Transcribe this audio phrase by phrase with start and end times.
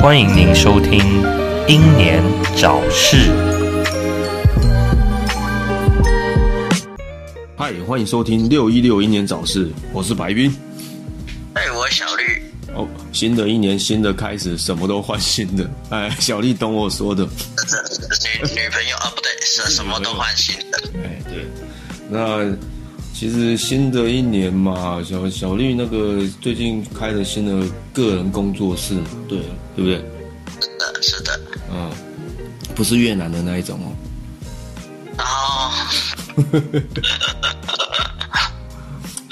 [0.00, 1.00] 欢迎您收听
[1.68, 2.22] 《英年
[2.60, 3.16] 早逝》。
[7.56, 10.54] 嗨，欢迎收听六一六英年早逝，我是白冰。
[11.54, 12.42] 哎，我小绿。
[12.74, 15.68] 哦，新的一年新的开始，什么都换新的。
[15.90, 17.24] 哎，小丽懂我说的。
[17.26, 17.28] 女
[18.54, 20.80] 女朋友啊，不对，什 什么都换新的。
[21.02, 21.46] 哎，对。
[22.08, 22.56] 那
[23.18, 29.40] 其实新的一年嘛，小小绿那个最近开了新的个人工作室嘛，对，
[29.74, 29.96] 对不对？
[30.60, 31.40] 是的，是的。
[31.68, 31.90] 嗯，
[32.76, 33.90] 不是越南的那一种哦。
[35.18, 35.24] 哦。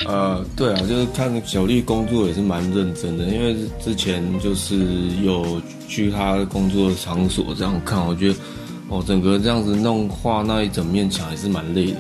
[0.05, 4.85] 呃， 对啊，就是看小丽工作也是蛮认真的，因为之前就是
[5.23, 8.35] 有去她工作场所这样看，我觉得
[8.89, 11.99] 哦，整个这样子弄画那一整面墙还是蛮累的。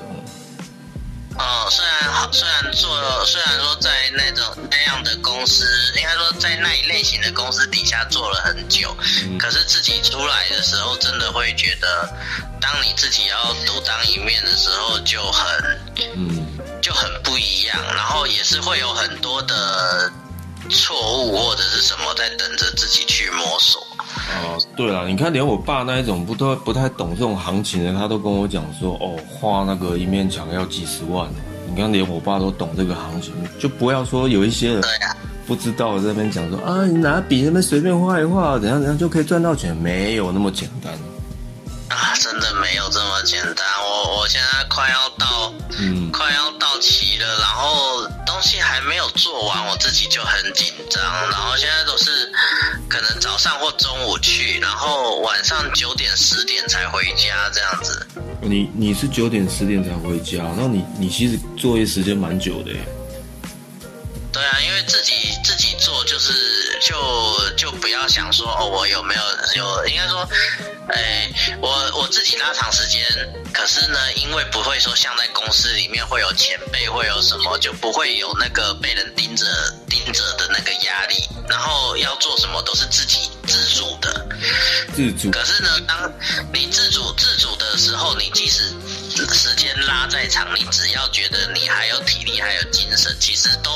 [2.77, 2.89] 做，
[3.25, 5.65] 虽然说在那种那样的公司，
[5.97, 8.97] 应该说在那一类型的公司底下做了很久，
[9.39, 12.09] 可是自己出来的时候，真的会觉得，
[12.61, 15.79] 当你自己要独当一面的时候，就很，
[16.15, 16.47] 嗯。
[16.83, 20.09] 就很不一样，然后也是会有很多的
[20.71, 23.85] 错误或者是什么在等着自己去摸索。
[24.45, 31.29] 哦，对了，你看连我爸那一种不都不太懂这种行情的，他都跟我讲说，哦，画那个一面墙要几十万。
[31.69, 34.83] 你看连我爸都懂这个行情，就不要说有一些人
[35.47, 40.93] 不知道在那边讲说啊，你拿笔那边随便画一画，怎样怎样就可以赚到钱，没有那么简单。
[41.97, 43.67] 啊，真的没有这么简单。
[43.83, 51.03] 我我现在快要到，嗯，快要到齐了，然后东西还没有做完，我自己就很紧张。
[51.31, 52.31] 然后现在都是
[52.87, 58.07] 可能早上或中午去，然后晚上九点十点才回家这样子。
[58.43, 62.79] 你你是九点十点才回家，那你你其实作业时间蛮久的耶。
[64.31, 65.26] 对啊，因为自己自
[65.67, 66.33] 己做就是
[66.81, 69.23] 就就不要想说哦，我有没有
[69.57, 70.29] 有应该说。
[70.89, 71.29] 哎，
[71.61, 73.03] 我我自己拉长时间，
[73.53, 79.45] 可是呢，因为不会说像在公司里面会有前辈会有什么，就不会有那个被人盯着
[79.89, 84.29] 盯着的那个压力，然后要做什么都是自己自主的，
[84.95, 85.29] 自主。
[85.33, 86.13] 可是呢，当
[86.55, 88.73] 你自主自主的时候，你即使
[89.33, 93.71] 时间拉再长，你只要觉得你还有体力还有精神，其实都。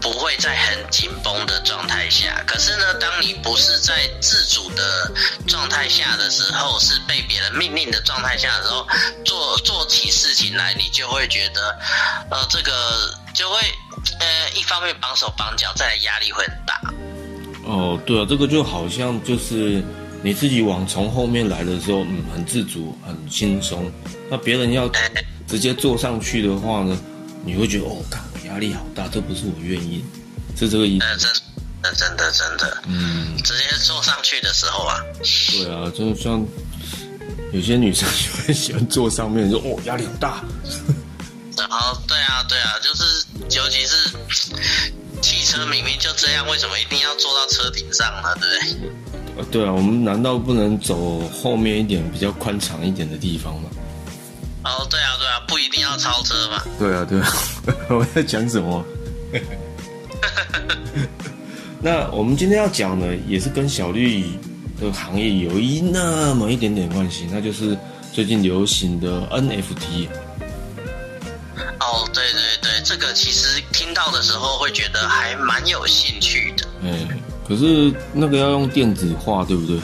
[0.00, 5.12] 不会在很紧绷的状态下，可是呢，当你不是在自主的
[5.48, 8.86] 状态下的时候，是被别人命令的状态下的时候，
[9.24, 11.76] 做做起事情来，你就会觉得，
[12.30, 12.72] 呃，这个
[13.34, 13.58] 就会，
[14.20, 16.80] 呃，一方面绑手绑脚，再来压力会很大。
[17.64, 19.82] 哦，对啊，这个就好像就是
[20.22, 23.90] 你自己往从后面来的时候，嗯，很自主，很轻松。
[24.30, 24.90] 那别人要
[25.46, 26.98] 直接坐上去的话呢，
[27.44, 28.02] 你会觉得，哦，
[28.46, 30.04] 压力好大，这不是我愿意，
[30.56, 31.06] 是这个意思。
[31.18, 31.32] 真，
[31.82, 35.00] 真真的真的，嗯，直接坐上去的时候啊，
[35.52, 36.44] 对啊，就像
[37.52, 40.44] 有些女生就会喜欢坐上面，说哦压力好大。
[41.56, 44.10] 然 后对啊对啊，就是尤其是
[45.22, 48.34] 汽车明明就这样，为什么一定要坐到车顶上呢？
[48.40, 48.90] 对不对？
[49.38, 53.70] 呃，对啊，我们难道不能走后面一点比较宽敞一点的地方吗？
[54.64, 56.62] 哦，对啊，对啊，不一定要超车嘛。
[56.78, 57.32] 对啊，对啊，
[57.88, 58.84] 我在讲什么？
[61.80, 64.24] 那我们今天要讲的也是跟小绿
[64.80, 67.78] 的行业有一那么一点点关系，那就是
[68.12, 70.08] 最近流行的 NFT。
[71.78, 76.66] 哦，对对对，这个其实听到的时候会觉得还蛮有兴趣的。
[76.82, 77.06] 哎，
[77.48, 79.80] 可是那个要用电子画，对不对？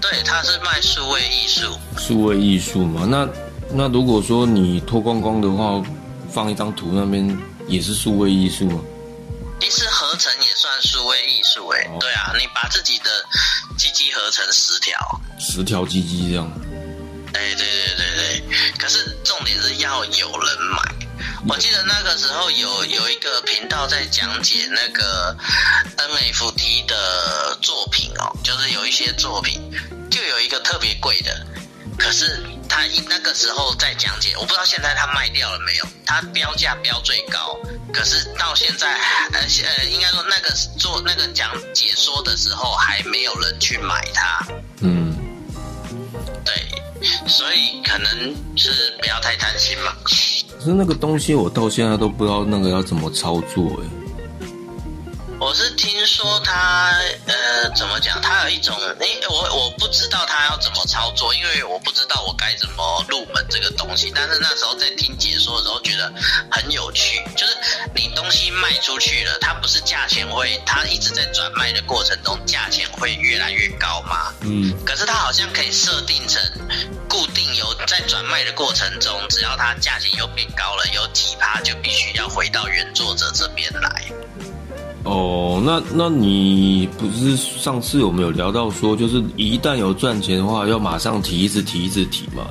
[0.00, 1.78] 对，它是卖数位艺术。
[1.98, 3.28] 数位艺术嘛，那
[3.70, 5.82] 那如果说你脱光光的话，
[6.32, 7.36] 放一张图那边
[7.68, 8.80] 也是数位艺术吗？
[9.60, 11.86] 其实合成也算数位艺术哎。
[12.00, 13.10] 对啊，你把自己的
[13.76, 14.98] 鸡鸡合成十条，
[15.38, 16.50] 十条鸡鸡这样。
[17.34, 18.42] 哎，对对对对，
[18.78, 21.06] 可是重点是要有人买。
[21.48, 25.36] 我记得那个时候有有一个频道在讲解那个
[25.96, 29.60] NFT 的作品哦，就是有一些作品。
[30.10, 31.46] 就有一个特别贵的，
[31.96, 35.86] 可是他那个时候在讲解，我不知道现在他卖掉了没有。
[36.04, 37.56] 他标价标最高，
[37.94, 38.92] 可是到现在，
[39.32, 44.44] 呃呃，应该说那个做那个讲解说的时候，还没有人去买它。
[44.80, 45.16] 嗯，
[46.44, 46.52] 对，
[47.28, 49.94] 所以可能是不要太贪心嘛。
[50.60, 53.99] 可是那个东西我到现在都不知道那个要怎么操作哎。
[55.40, 56.92] 我是听说他，
[57.26, 58.20] 呃，怎么讲？
[58.20, 64.12] 他有一种，哎，我我不知道他要怎么操作，因为我不知道我该怎么入门这个东西。
[64.14, 66.12] 但是那时候在听解说的时候，觉得
[66.50, 67.56] 很有趣，就是
[67.94, 74.32] 你东西卖卖出去了，它不是价钱会，它一直在转卖的过程中，价钱会越来越高吗？
[74.42, 76.40] 嗯，可是它好像可以设定成
[77.08, 84.04] 固定有在转卖的过程中，只要它价钱又变高了，有几趴就必须要回到原作者这边来。
[85.04, 92.46] 哦，那那你不是上次我们有聊到说，就是一旦有赚钱的话，要马上提，一直提，一直提嘛，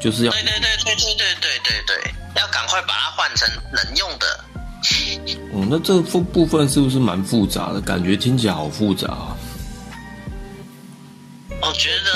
[0.00, 4.44] 就是要对对对对对对对对对，要赶快把它换成能用的。
[5.52, 7.80] 哦，那这部部分是不是蛮复杂的？
[7.80, 9.36] 感觉听起来好复杂啊。
[11.60, 12.10] 我觉得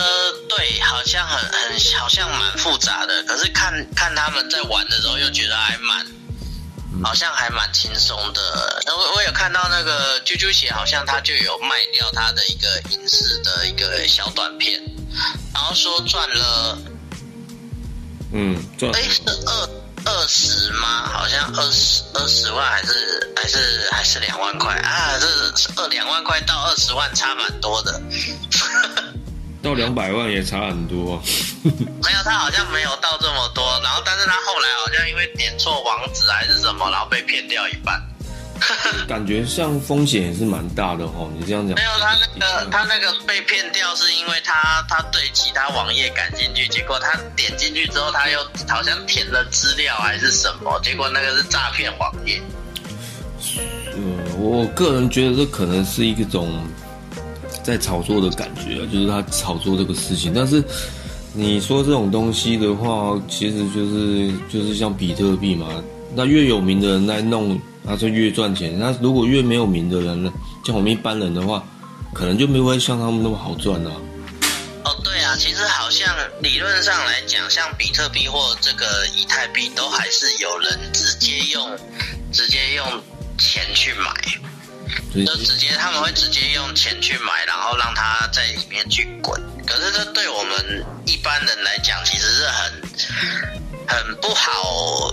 [0.48, 5.75] 对，好像很很好像蛮复杂的，可是看看他们在玩的时候，又觉得还蛮，
[7.02, 8.82] 好像还蛮轻松的。
[8.86, 14.80] 我我有看到那个啾啾鞋，好像他就有卖掉他的一个影视的一个小短片，
[15.54, 16.78] 然后说赚了，
[18.32, 19.68] 嗯，赚哎是二
[20.04, 21.08] 二十吗？
[21.12, 25.18] 好像二十二十万还是还是还是两万块啊？
[25.20, 25.26] 这
[25.56, 28.00] 是二两万块到二十万差蛮多的。
[29.66, 31.20] 到两百万也差很多。
[31.66, 38.00] 没有，他好像没有到这么多，然后但是他后来好像因为点错网址还是什么，然后被骗掉一半。
[39.06, 41.30] 感觉像风险也是蛮大的哦。
[41.38, 52.40] 你这样讲，没有，他那个他那个被骗掉是因为他他对其他网页感兴趣，结果他点进去之后他又好像填了资料还是什么，结果那个是诈骗网页。
[53.94, 56.66] 嗯，我个人觉得这可能是一种
[57.66, 60.32] 在炒作的感觉啊，就是他炒作这个事情。
[60.32, 60.62] 但是
[61.32, 65.66] 你说这种东西的话，其实就是就是像比特币嘛，
[66.14, 68.78] 那越有名的人来弄，他就越赚钱。
[68.78, 70.32] 那如果越没有名的人呢，
[70.64, 71.60] 像我们一般人的话，
[72.14, 73.90] 可能就没会像他们那么好赚啊。
[74.84, 76.06] 哦，对啊，其实好像
[76.40, 78.86] 理论上来讲，像比特币或这个
[79.16, 81.68] 以太币，都还是有人直接用
[82.30, 82.86] 直接用
[83.36, 84.14] 钱去买。
[85.14, 89.40] 就直接他们会直接用钱去买，然后让它在里面去滚。
[89.66, 92.72] 可是这对我们一般人来讲，其实是很
[93.88, 95.10] 很不好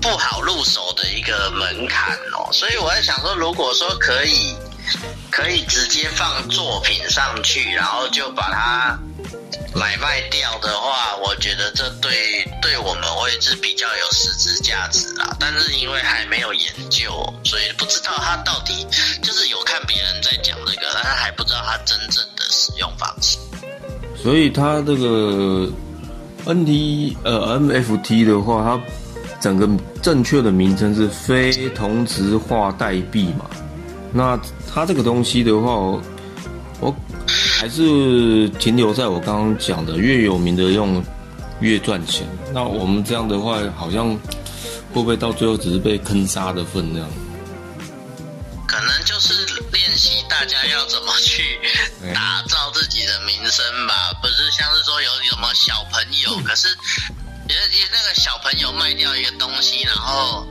[0.00, 2.48] 不好入手的一个门槛哦。
[2.52, 4.54] 所以我在想说，如果说可以
[5.30, 8.98] 可以直接放作品上去，然后就把它
[9.74, 12.12] 买卖掉的话，我觉得这对
[12.60, 15.36] 对我们会是比较有实质价值啦。
[15.38, 17.10] 但是因为还没有研究，
[17.44, 18.86] 所以不知道它到底
[19.22, 23.38] 就是有看别人在讲这个，但是还不知道它真正的使用方式。
[24.22, 25.70] 所以它这个
[26.44, 28.80] NT 呃 MFT 的话，它
[29.40, 29.68] 整个
[30.02, 33.48] 正确的名称是非同质化代币嘛。
[34.12, 34.38] 那
[34.74, 35.72] 它这个东西的话，
[36.80, 36.94] 我
[37.60, 41.04] 还是停留在我刚刚讲的，越有名的用
[41.60, 42.26] 越赚钱。
[42.54, 47.06] 那我们这样的话，好像会不会到最后只是被坑杀的份量？
[48.66, 49.34] 可能就是
[49.72, 51.60] 练习大家要怎么去
[52.14, 56.66] 打造自己的名声吧，不是像是说有什么小朋友，可是
[57.46, 60.46] 也也那个小朋友卖掉一个东西，然后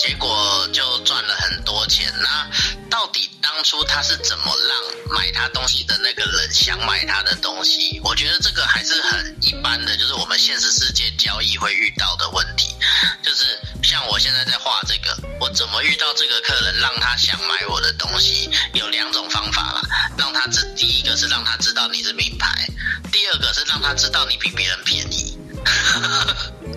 [0.00, 2.10] 结果就赚了很多钱。
[2.22, 2.50] 那
[2.88, 8.00] 到底当初他是怎么让买他东西的那个人想买他的东西？
[8.02, 12.74] 我觉得这个还是很一般的，就是我们现实世界交易会遇到的问题。
[13.22, 13.44] 就是
[13.82, 18.50] 像我现在在画这个，我怎么遇到这个客人，让他想买我的东西？
[18.72, 19.82] 有两种方法啦，
[20.16, 22.66] 让他知第一个是让他知道你是名牌，
[23.12, 25.38] 第二个是让他知道你比别人便宜。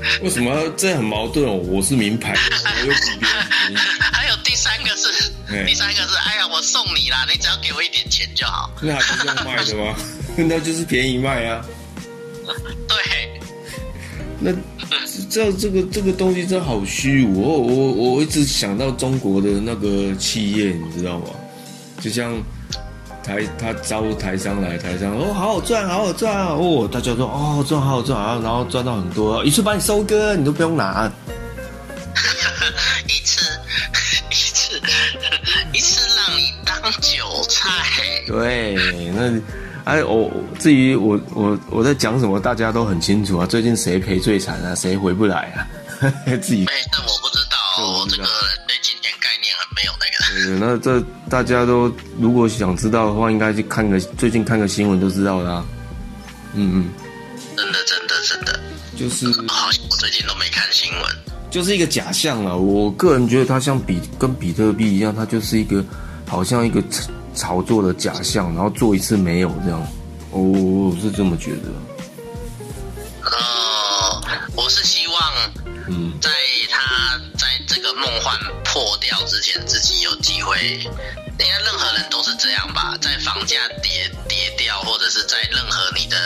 [0.22, 1.54] 为什么这很矛盾哦？
[1.54, 3.76] 我是名牌，我又比别人便宜。
[4.12, 8.72] 还有第三个是，嗯第三个是，哎呀，我送你啦，你只要给我一点钱就好。
[8.82, 9.96] 那还不是用卖的吗？
[10.36, 11.66] 那就是便宜卖啊。
[12.88, 13.42] 对，
[14.40, 14.52] 那
[15.30, 17.42] 这这个这个东西真好虚无。
[17.42, 21.28] 我我我一直想到中国的那个企业，你知道吗？
[22.02, 22.36] 就像
[23.24, 26.48] 台他招台商来，台商哦好好赚，好好赚啊！
[26.50, 31.10] 哦，大家说哦赚好好赚啊，然后赚到很多，一次把你收割，你都不用拿。
[33.08, 33.46] 一次
[34.30, 34.82] 一次
[35.74, 37.70] 一次让你当韭菜。
[38.28, 38.76] 对，
[39.16, 39.42] 那
[39.86, 43.46] 哎我至于我我我在讲什么，大家都很清楚啊。
[43.46, 44.76] 最近谁赔最惨啊？
[44.76, 45.68] 谁回不来啊？
[46.42, 47.13] 自己我
[50.60, 55.64] 那这大家都如果想知道的话，应该去看个最近看个新闻就知道啦、
[56.54, 56.86] 嗯嗯，
[57.56, 58.60] 真的，真的，真的，
[58.96, 61.02] 就是好像我最近都没看新闻。
[61.50, 62.56] 就是一个假象啊。
[62.56, 65.84] 我个人觉得它像比跟比特币一样，它就是一个
[66.28, 69.88] 好像一个炒炒作的假象，然后做一次没有这样。
[70.32, 71.70] 我我我是这么觉得。
[73.24, 74.22] 呃，
[74.56, 75.16] 我是希望
[75.88, 76.30] 嗯在
[77.94, 80.80] 个梦幻破掉之前，自己有机会。
[81.40, 86.18] 应该任何人都是这样吧，在房价跌跌掉，或者是在任何你的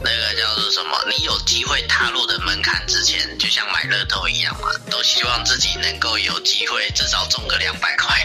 [0.00, 8.16] 那个叫做什么，你有机会踏入的门槛之前，就像买乐透一样嘛，都希望自己能够有机会至少中个两百块。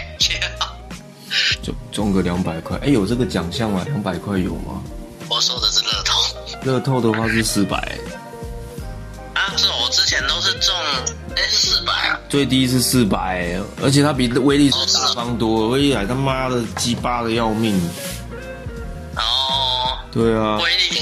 [1.62, 3.82] 中中个两百块，哎，有这个奖项吗？
[3.86, 4.80] 两百块有吗？
[5.28, 6.22] 我说的是乐透。
[6.62, 7.98] 乐透的话是四百。
[12.28, 17.74] 最低是四百，而且它比威力彩大方多，威力彩他妈的鸡巴的要命。
[19.16, 19.96] 哦。
[20.12, 20.58] 对啊。
[20.58, 21.00] 威力，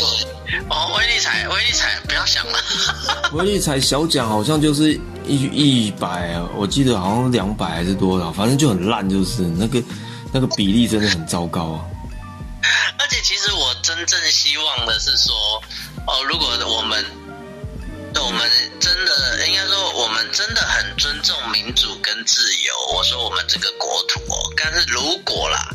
[0.68, 2.59] 哦，威力彩，威力彩，不要想了。
[3.35, 4.92] 威力彩小奖好像就是
[5.26, 9.83] 一一百，我记得好像两百还是多少，反正就很烂，就是那个
[10.33, 11.85] 那个比例真的很糟糕啊。
[12.99, 15.35] 而且其实我真正希望的是说，
[16.06, 17.04] 哦，如果我们。
[18.18, 18.40] 我们
[18.80, 22.74] 真的应该说，我们真的很尊重民主跟自由。
[22.94, 25.70] 我说我们这个国土哦，但是如果啦，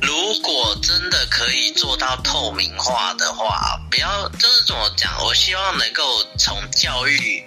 [0.00, 5.12] 如果真的可以做到透明化的话，不要就是怎么讲？
[5.24, 7.44] 我希望能够从教育，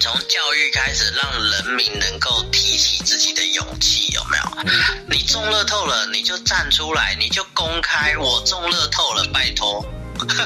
[0.00, 4.72] 从教育开始，让人民能够提起自己的勇气，有没有？
[5.10, 9.84] 你中乐透了，你就站出来，你就公开，我中乐透了，拜托。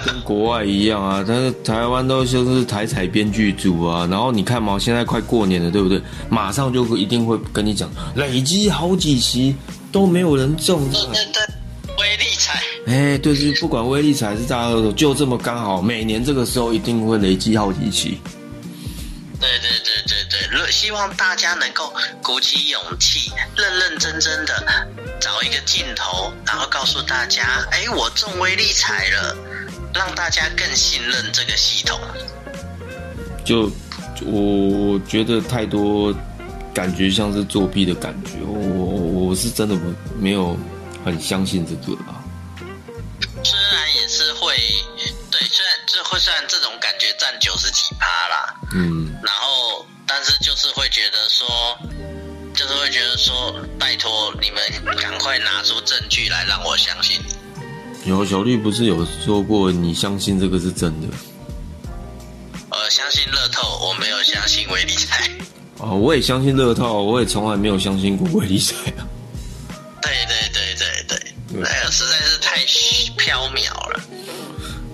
[0.05, 6.01] 跟国外一样啊，但是台湾都就是台彩编剧组啊，然后你看嘛，现在快过年了，对不对？
[6.29, 9.55] 马上就一定会跟你讲，累积好几期
[9.91, 18.21] 都没有人中，对对对，威力彩，哎，对对，不管威力彩是大乐透，就这么刚好，每年这个时候一定会累积好几期。
[19.39, 21.93] 对对对对对，希望大家能够
[22.23, 24.67] 鼓起勇气，认认真真的
[25.21, 29.37] 找一个镜头，然后告诉大家，哎，我中威力彩了。
[29.97, 31.99] 让大家更信任这个系统。
[33.45, 33.71] 就
[34.25, 36.15] 我觉得太多
[36.75, 40.57] 感觉像是作弊的感觉，我我是真的不没有
[41.05, 42.23] 很相信这个啊。
[43.43, 44.57] 虽然也是会，
[45.31, 51.79] 对，虽然这会虽然这种感觉占九十几趴啦，嗯，然后但是就是会觉得说，
[52.55, 57.37] 就是会觉得说，拜托你们赶快拿出证据来让我相信你。
[58.07, 61.09] 有小绿不是有说过，你相信这个是真的？
[62.71, 65.29] 呃，相信乐透，我没有相信威力彩。
[65.79, 69.03] 哦，我也相信乐透，我也从来没有相信过威力彩啊。
[70.01, 72.59] 对对对对对，那个实在是太
[73.17, 74.01] 飘渺了。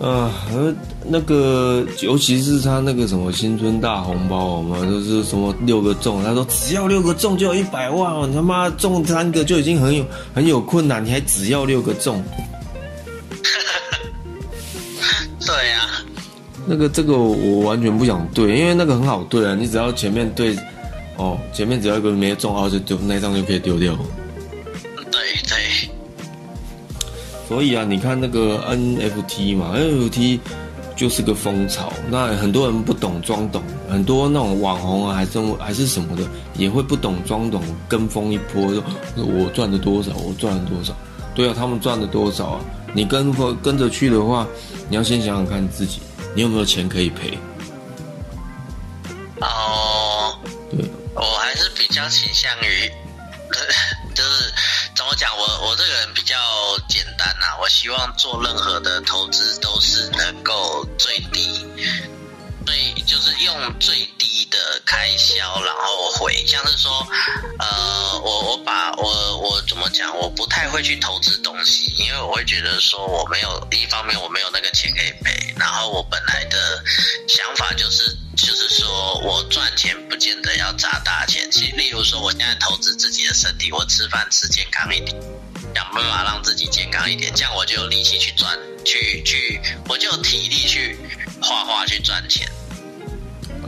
[0.01, 10.05] 啊，呃，那个，尤其是他那个什么新春大红包嘛，就是什么六个中，他说只要六个中就有一百万，你他妈中三个就已经很有
[10.35, 12.25] 很有困难，你还只要六个中。
[15.45, 15.89] 对呀，
[16.67, 20.57] 那个这个我完全不想对，因为那个很好对啊，你只要前面对，
[21.17, 23.95] 哦，前面只要一个没中号就丢那张就可以丢掉。
[25.11, 25.89] 对对。
[27.49, 30.39] 所以啊，你看那个 NFT 嘛，NFT
[30.97, 36.23] 就是个风潮，那很多人不懂装懂，很多那种网红啊，还是还是什么的，
[36.57, 38.83] 也会不懂装懂，跟风一波，说
[39.17, 40.95] 我赚了多少，我赚了多少。
[41.35, 42.61] 对啊，他们赚了多少啊？
[42.95, 44.47] 你跟风跟着去的话，
[44.89, 46.01] 你要先想想看自己，
[46.35, 47.39] 你有没有钱可以赔？
[49.41, 50.39] 哦，
[50.71, 52.91] 对，我还是比较倾向于，
[54.15, 54.53] 就是
[54.95, 56.37] 怎么讲，我我这个人比较
[56.89, 62.22] 简单呐，我希望做任何的投资都是能够最低，最
[63.07, 67.07] 就是用最低的开销，然后回，像是说，
[67.59, 71.93] 呃，我我把我我怎么讲，我不太会去投资东西。
[71.99, 76.83] 因为我会觉得说我没有一方面我没有那个钱可以赔，然后我本来的
[77.29, 85.15] 想法就是就是说我赚钱不见得要砸大钱，其例如说我现在投资自己的身体，我吃饭吃健康一点，
[85.75, 90.99] 想办法让自己健康一点，这样我就有力气去赚，去去我就有体力去
[91.41, 92.51] 画画去赚钱。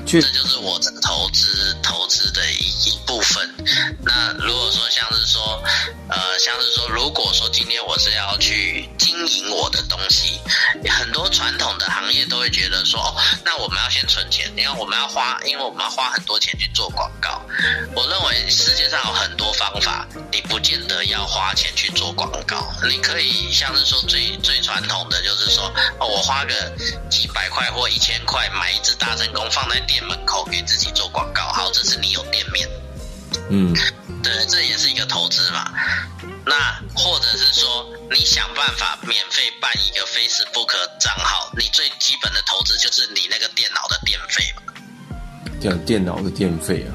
[0.06, 3.48] 这就是我的投资投资的一一部分。
[4.02, 5.62] 那如果说像是说，
[6.08, 10.38] 呃，像是说，如果说今天我是要去经营我的东西，
[10.90, 17.42] 很多传统的行业都会觉得说，哦，那我们要先存钱，因为我们要花，因为我们要花很多钱去做广告。
[17.96, 22.72] 我认为世界上有很多方法，你不见得要花钱去做广告。
[22.88, 25.64] 你可以像是说最最传统的就是说，
[25.98, 26.54] 哦，我花个
[27.10, 32.68] 几百块或一千块买一只大成功放在店门口给自己做广告，好，这是你有店面。
[33.48, 33.72] 嗯，
[34.24, 35.70] 对，这也是一个投资嘛。
[36.44, 44.62] 那或者是说，你想办法免费办一个 Facebook 账号，你最基本的投资就是你那个电脑的电费嘛。
[45.62, 46.90] 讲电脑的电费啊。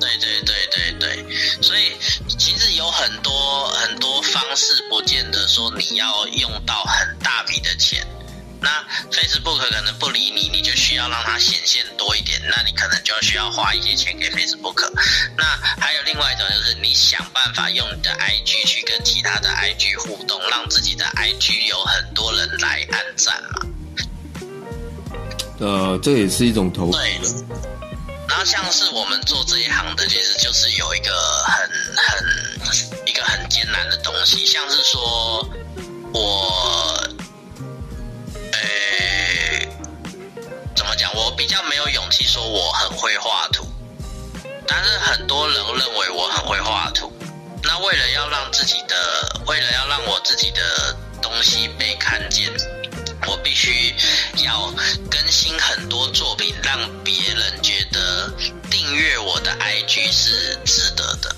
[0.00, 1.98] 对对对对对，所以
[2.38, 8.02] 其实有很多很多方式，不见得说你要用到很大笔的钱。
[8.60, 14.90] 那 Facebook 可能不理你，你就需要让它显现多一点，那你可能就需要花一些钱给 Facebook。
[15.36, 15.44] 那
[15.80, 23.66] 还有另外一种就是你想办法用你的 IG 去跟其他的 IG 互动，让自己的 IG 有很多人来按赞嘛。
[25.60, 27.20] 呃，这也是一种投资对。
[28.28, 31.10] 然后像是我们做这一行的，其实就是有一个
[31.44, 35.46] 很很一个很艰难的东西，像是说
[36.14, 36.20] 我，
[37.02, 37.10] 呃，
[40.74, 41.14] 怎么讲？
[41.14, 43.66] 我比较没有勇气说我很会画图，
[44.66, 47.12] 但是很多人认为我很会画图。
[47.62, 52.50] 那为了要让自己的，为了要让我自己的东西被看见，
[53.26, 53.94] 我必须
[54.44, 54.72] 要
[55.10, 58.32] 更新很多作品，让别人觉得
[58.70, 61.36] 订阅我的 IG 是值得的。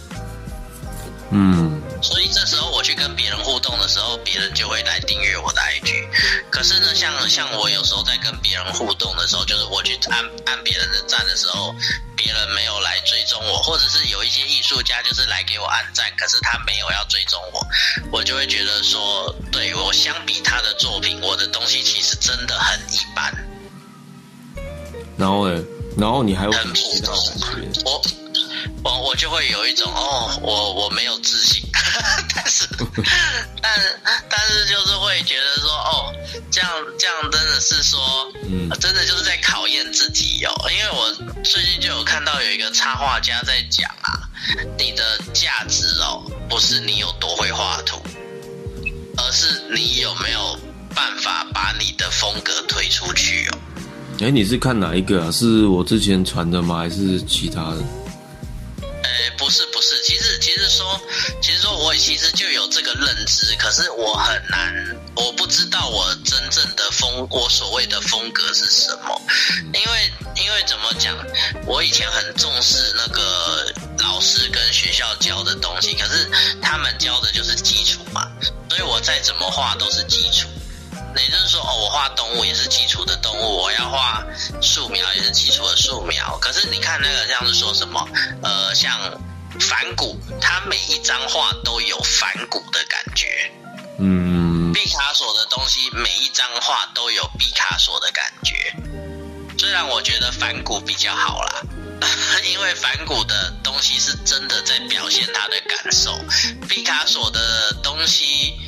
[1.31, 1.72] 嗯，
[2.13, 6.07] 所以这时候我去跟别人互动的时候，别人就会来订阅我的 IG。
[6.51, 11.75] 可是呢，像像我有时候在跟别人互动的时候，就是我去按按别人的赞的时候，
[12.15, 17.67] 别人没有来追踪我，或者是有一些艺术家就是来给我按赞，可是他没有要追踪我，
[18.13, 23.33] 我就会觉得说，对我相比他的作品，我的东西其实真的很一般，
[25.17, 25.65] 然后呢，
[25.97, 27.39] 然后你还有很普其他通感
[27.73, 27.83] 觉，。
[27.87, 28.03] 我
[28.85, 31.63] 我我就会有一种哦，我我没有自信，
[32.35, 32.67] 但是
[33.61, 33.73] 但
[34.29, 36.15] 但是就是会觉得说哦，
[36.51, 38.01] 这样这样真的是说，
[38.49, 40.53] 嗯真的就是在考验自己哦。
[40.71, 44.29] 因为我最近就有看到有一个插画家在讲啊，
[44.79, 48.03] 你的价值哦，不是你有多会画图，
[49.17, 50.59] 而是你有没有
[50.95, 53.59] 办法把你的风格推出去哦。
[54.21, 55.31] 哎，你是看哪一个啊？
[55.33, 56.79] 是我之前传的吗？
[56.79, 57.83] 还是其他的？
[59.03, 61.01] 呃，不是不是，其实其实说，
[61.41, 64.73] 其实说我其实就有这个认知，可是我很难，
[65.17, 69.21] 我不知道我真正的风，我所谓的风格是什么，
[69.75, 71.17] 因为因为怎么讲，
[71.67, 78.31] 我以前很重视那个老师跟学校教的东西，可是他们教的就是基础嘛，
[78.69, 80.49] 所以我再怎么画都是基础。
[81.15, 84.25] 那也就是说，哦，我画动物也是基础的动物，我要画
[84.61, 86.39] 素描也是基础的素描。
[86.41, 88.09] 可是你看那个像是说什么，
[88.43, 88.99] 呃，像
[89.61, 93.51] 反骨，他每一张画都有反骨的感觉。
[93.99, 98.75] 嗯，毕卡索的东西，每一张画都有毕卡索的感觉。
[99.59, 101.63] 虽然我觉得反骨比较好啦，
[102.51, 106.19] 因为反骨的东西是真的在表现他的感受。
[106.69, 108.59] 毕卡索的东西，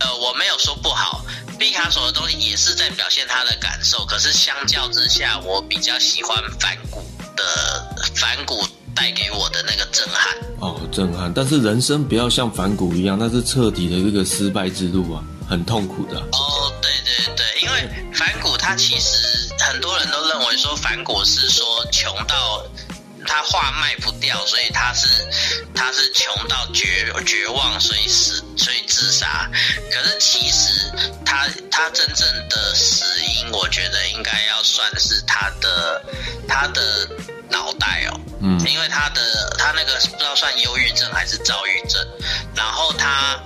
[0.00, 1.24] 呃，我没有说不好，
[1.58, 4.04] 毕卡索的东西也是在表现他的感受。
[4.06, 7.02] 可是相较之下，我比较喜欢反骨
[7.36, 7.44] 的
[8.14, 10.36] 反骨带给我的那个震撼。
[10.60, 11.32] 哦，震撼。
[11.34, 22.62] 但是人生不要像反骨一样，那是彻底的这个失败之路啊，很痛苦的啊、哦，对对对，因为反骨它其实很多人都认为说反骨是说穷到
[23.28, 25.06] 他画卖不掉，所以他是
[25.74, 29.48] 他是穷到绝绝望，所以死所以自杀。
[29.92, 30.90] 可是其实
[31.26, 36.02] 他他真正的死因，我觉得应该要算是他的
[36.48, 37.06] 他的
[37.50, 38.18] 脑袋哦。
[38.40, 42.00] 嗯因为他的他那个不知道算忧郁症还是躁郁症，
[42.54, 43.38] 然后他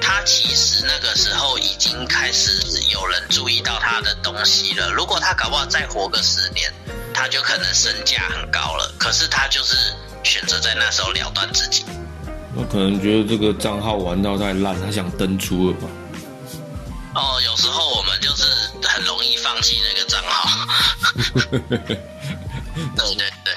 [0.00, 2.50] 他其实那个时候已经开始
[2.90, 4.90] 有人注意到他的东西了。
[4.90, 6.72] 如果他搞不好再活个十年，
[7.18, 8.94] 他就可能身价很高了。
[8.96, 9.74] 可是他就是
[10.22, 11.84] 选择在那时候了断自己。
[12.54, 15.88] 我可能觉得这个账号玩到太烂，他想登出了吧？
[17.16, 18.44] 哦，有时候我们就是
[18.86, 20.48] 很容易放弃那个账号。
[22.94, 23.54] 对对对。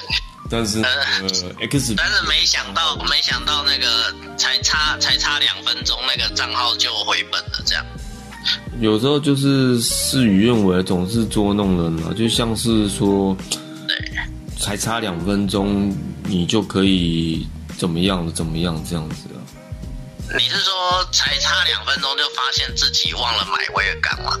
[0.50, 0.88] 但是那
[1.20, 7.86] 个 X，但是没想到，没想到那个才差才差两分钟，那个账号就回本了，这样。
[8.80, 13.36] 有时候就是事与愿违，总是捉弄人啊，就像是说，
[13.86, 13.96] 对，
[14.58, 19.38] 才差两分钟，你就可以怎么样怎么样这样子啊？
[20.36, 20.72] 你是说
[21.12, 24.38] 才差两分钟就发现自己忘了买威尔刚吗？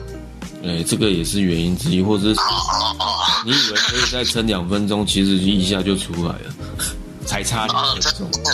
[0.64, 6.54] 哎、这个也是原因之一，或者是哦哦哦，你以为可以再撑两分钟，其实一下就出来了，
[7.26, 8.32] 才差两分钟。
[8.32, 8.50] 是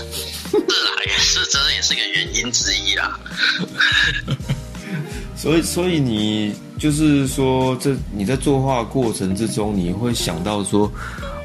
[0.56, 3.20] 啊，也是，这也是个原因之一啦。
[5.38, 10.90] 所以，所以你就是说，这你在作画过程之中，你会想到说，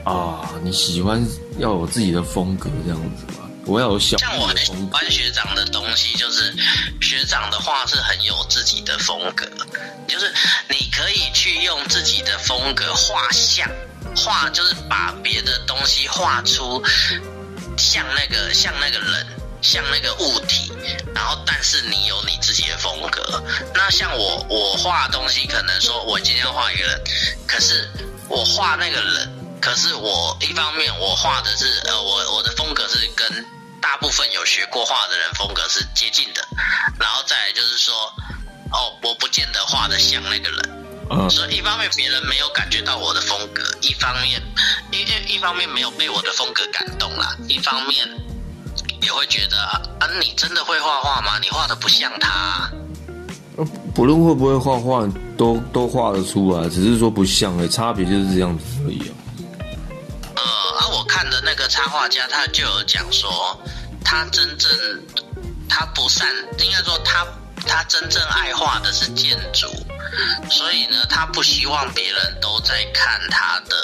[0.04, 1.24] 啊，你喜欢
[1.60, 3.48] 要有自己的风格这样子吗？
[3.66, 4.74] 我要有小像我很喜。
[4.92, 6.54] 欢学长的东西，就是
[7.02, 9.48] 学长的画是很有自己的风格，
[10.08, 10.34] 就是
[10.68, 13.70] 你可以去用自己的风格画像，
[14.16, 16.84] 画就是把别的东西画出
[17.78, 19.28] 像那个像那个人，
[19.64, 20.72] 像那个物体，
[21.16, 23.42] 然后但是你有你自己的风格。
[23.74, 27.02] 那像我我画东西，可能说我今天要画一个人，
[27.48, 27.90] 可是
[28.28, 33.46] 我画那个人，可是我一方面我画的是呃我我的风格是跟
[33.82, 36.46] 大部分有学过画的人风格是接近的，
[37.00, 37.96] 然后再来就是说
[38.72, 40.80] 哦我不见得画的像那个人。
[41.10, 44.42] 嗯，所以一方面别人没有感觉到我的风格，一方面
[44.92, 48.08] 一一一方面没有被我的风格感动啦，一方面
[49.04, 49.82] 也会觉得啊，
[50.20, 51.38] 你真的会画画吗？
[51.42, 52.70] 你画的不像他
[53.94, 59.14] 不论会不会画画，都都画得出来，只是说不像哎、差别就是这样子而已啊。
[60.36, 63.56] 呃，啊，我看的那个插画家，他就有讲说，
[64.04, 64.72] 他真正
[65.70, 67.26] 他不善，应该说他
[67.68, 69.68] 他真正爱画的是建筑，
[70.50, 73.76] 所以呢，他不希望别人都在看他的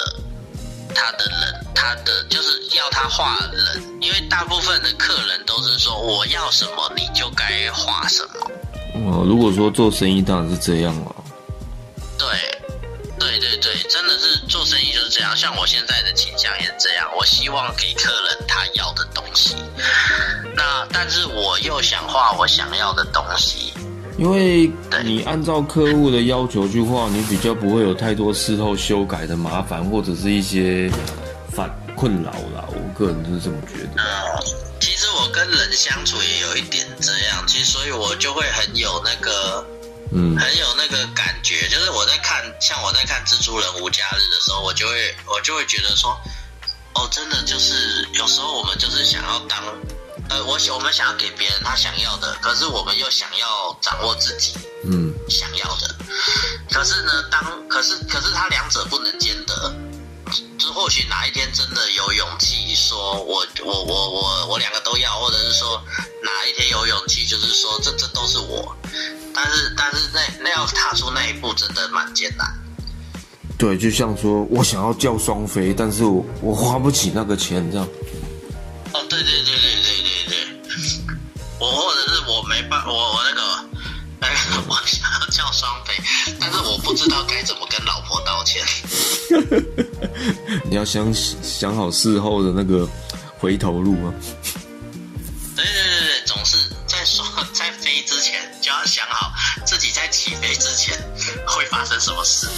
[0.94, 8.50] 他的人，他的就是要他画人，因为大部分的客人都是说我要什么你就该画什么。
[8.94, 11.14] 哦，如果说做生意当然是这样了。
[12.18, 12.28] 对，
[13.18, 15.36] 对对对，真的是做生意就是这样。
[15.36, 19.56] 像我现在的倾向也是这样，我希望给客人他要的东西，
[20.54, 23.72] 那但是我又想画我想要的东西。
[24.20, 24.70] 因为
[25.02, 30.90] 你按照客户的要求去画，你比较不会有太多事后修改的麻烦，或者是一些
[31.50, 32.68] 反困扰啦。
[32.68, 33.96] 我个人是这么觉得。
[33.96, 34.04] 嗯，
[34.78, 39.66] 其实我跟人相处也有一点这样，其实所以我就会很有那个。
[40.12, 46.10] 嗯，很有那个感觉，就是我在看，像我在看《蜘蛛人无假日》的时候，我就会我就会觉得说，
[46.96, 49.62] 哦，真的就是有时候我们就是想要当，
[50.30, 55.94] 呃，我想我们想要给别人他想要的，可是我们又想要掌握自己嗯，想要的，
[56.70, 59.74] 可是呢，当可是可是他两者不能兼得。
[60.56, 65.82] 就或许哪一天真的有勇气说我我我我我两个都要，或者是说
[66.22, 68.76] 哪一天有勇气，就是说这这都是我，
[69.34, 72.46] 但是但是那那要踏出那一步真的蛮艰难。
[73.58, 77.88] 对，就像说我想要叫双飞，但是我我花不起那个钱，这样。
[78.92, 79.79] 哦，对对对对对对对，
[81.60, 83.42] 我或者是我没办我我那个，
[84.20, 84.34] 哎，
[84.66, 85.94] 我想要叫双飞，
[86.40, 88.64] 但是我不知道该怎么跟老婆道歉。
[90.64, 92.88] 你要想想好事后的那个
[93.38, 94.14] 回头路啊。
[95.54, 99.30] 对对对对，总是在说在飞之前就要想好
[99.66, 100.98] 自己在起飞之前
[101.46, 102.48] 会发生什么事。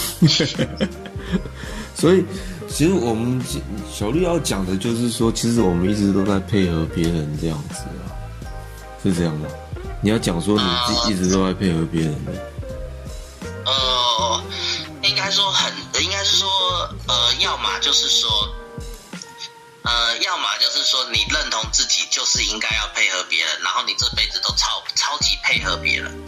[1.98, 2.24] 所以，
[2.68, 3.44] 其实我们
[3.92, 8.01] 小绿要讲的就是说，其实我们一直都在配合别人这样子啊，
[9.02, 9.48] 是这样吗？
[10.04, 12.32] 你要讲说你自己一直都在配合别人的，
[13.64, 14.42] 呃，
[15.02, 16.48] 应该说很，应该是说，
[17.06, 18.28] 呃，要么就是说，
[19.82, 26.21] 呃，要么就是说你认同自己就是应该要配合别人，然后你这辈子都超超级配合别人。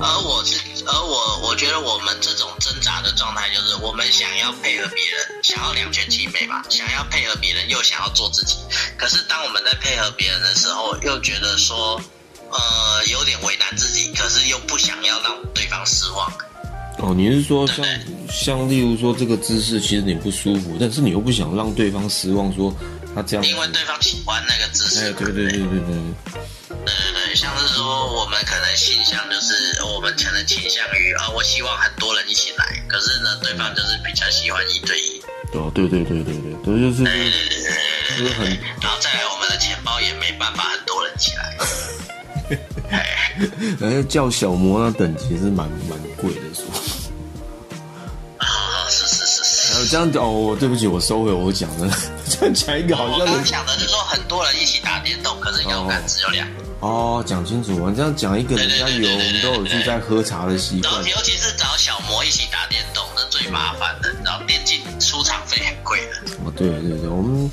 [0.00, 8.56] 哦，而我是，而我我觉得我们这种挣扎的状态，就是我们想要配合别人，想要两全其美嘛，想要配合别人，又想要做自己。
[8.96, 12.00] 可是当我们在配合别人的时候，又觉得说，
[12.50, 16.32] 呃，有点为难自己，可是又不想要让对方失望。
[16.98, 22.74] 哦，你是说像对像例如说这个姿势其实你不舒服，但是你又不想让对方失望，说
[23.14, 25.12] 他这样，因为对方喜欢那个姿势。
[25.12, 25.96] 对对对对对
[26.68, 35.22] 对，对对对，像是说我们可能倾向就是我们可能倾向于啊，我希望很多人一起来，可是呢，对方就是比较喜欢一对一。
[35.54, 38.46] 哦，对对对对对，这就是对对对对对就是很
[38.82, 41.56] 然后再来，我们的钱包也没办法很多人起来。
[42.90, 43.36] 哎，
[43.80, 46.64] 呃叫小魔那等级是蛮蛮贵的说。
[49.86, 51.88] 这样讲哦，对不起，我收回我讲的，
[52.28, 56.62] 这 样讲一个好我刚像人讲的是说很多人一起打电动，可是摇杆只有两个。
[56.80, 57.90] 哦，讲清楚我！
[57.90, 61.08] 这样讲一个人家有，我们都有去在喝茶的习惯然后。
[61.08, 66.32] 尤其是找小魔一起打电动的最麻烦的，你知道电竞出场费很贵的。
[66.44, 67.50] 哦，对对对，我们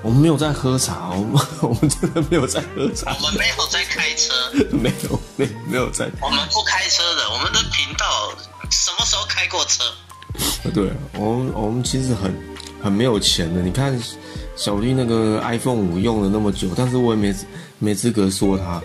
[0.00, 4.32] 我们没有在喝茶，我们 我们真的没有在喝茶我，们没有在开车，
[4.70, 6.08] 没有没没有在。
[6.22, 8.30] 我们不开车的，我们的频道
[8.70, 9.82] 什么时候开过车？
[10.74, 12.34] 对，我们我们其实很
[12.82, 13.62] 很没有钱的。
[13.62, 13.98] 你看
[14.56, 17.34] 小丽那个 iPhone 五用了那么久，但是我也没
[17.78, 18.80] 没资格说它。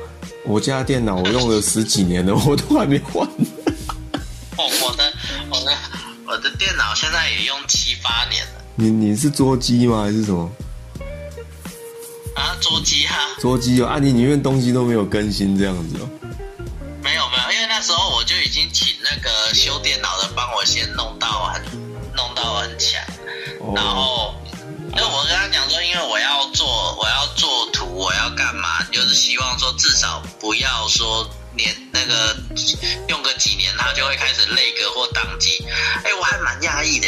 [0.45, 3.27] 我家电脑我用了十几年了，我都还没换。
[4.57, 5.13] 我，我的
[5.49, 5.77] 我的
[6.27, 10.03] 我的电脑现在也用七八年了你你是桌机吗？
[10.03, 10.51] 还是什么
[12.35, 13.87] 啊，桌机哈、桌机哦？
[13.87, 16.09] 啊，你里面东西都没有更新这样子哦？
[17.03, 21.61] 没有没有，因为那时候我就已经请那个修电脑的帮我先弄到很
[22.15, 23.01] 弄到很强，
[23.75, 24.35] 然哦，后
[24.91, 32.35] 因为我跟他讲说，因为我要做我要做图，我要干嘛，就是希望说至少不要说年那个
[33.09, 35.65] 用个几年他就会开始累个或宕机。
[36.03, 37.07] 哎，我还蛮讶异的，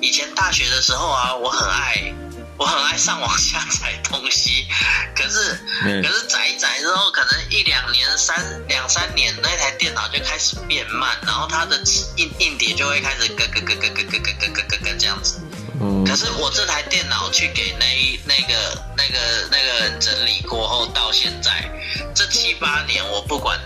[0.00, 2.12] 以前大学的时候啊，我很爱
[2.58, 4.66] 我很爱上网下载东西，
[5.14, 8.34] 可是嗯可是载一载之后，可能一两年、三
[8.68, 11.78] 两三年，那台电脑就开始变慢，然后它的
[12.16, 15.40] 硬硬碟就会开始咯咯咯咯咯咯咯咯咯咯咯这样子。
[15.78, 21.70] 嗯可是我这台电脑去给那一那个那个那个人整理过后，到现在
[22.14, 23.60] 这七八年，我不管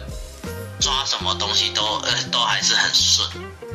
[0.81, 3.29] 抓什么东西都呃都还是很顺。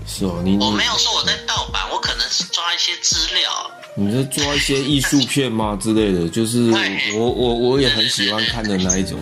[0.08, 3.72] 是哦，你你我没有说我在盗版，我可能是抓一些资料。
[3.96, 6.28] 你在抓一些艺术片吗 之类的？
[6.30, 6.72] 就是
[7.16, 9.18] 我我我也很喜欢看的那一种，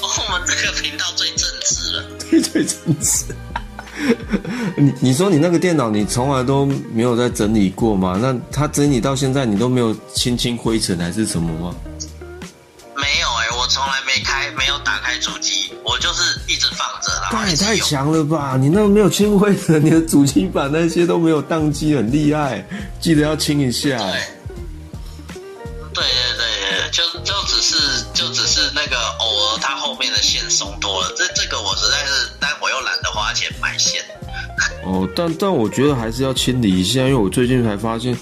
[0.00, 2.04] 我们这个频道最正直了。
[2.18, 3.24] 最 最正直。
[4.76, 8.16] 你你说你那个电脑你从来都没有在整理过吗？
[8.22, 11.74] 那它整理到现在你都没有清清灰尘还是什么吗？
[17.32, 17.76] 那也太。
[17.78, 18.56] 强了吧！
[18.60, 22.64] 你那个没有清灰尘， 你的主机板那些都没有宕机，很厉害。
[23.00, 23.96] 记得要清一下。
[23.98, 24.20] 对，
[25.94, 34.02] 对对对对，就就只是就只是那个偶尔它后面的线松多了，这这个我实在是，但我又懒得花钱买线。
[34.84, 38.16] 哦，但但我觉得还是要清理一下，因为我最近才发现，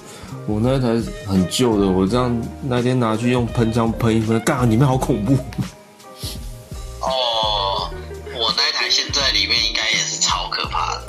[0.46, 5.36] 我那台很旧的，我这样那天拿去用喷枪喷一喷，干，里面好恐怖。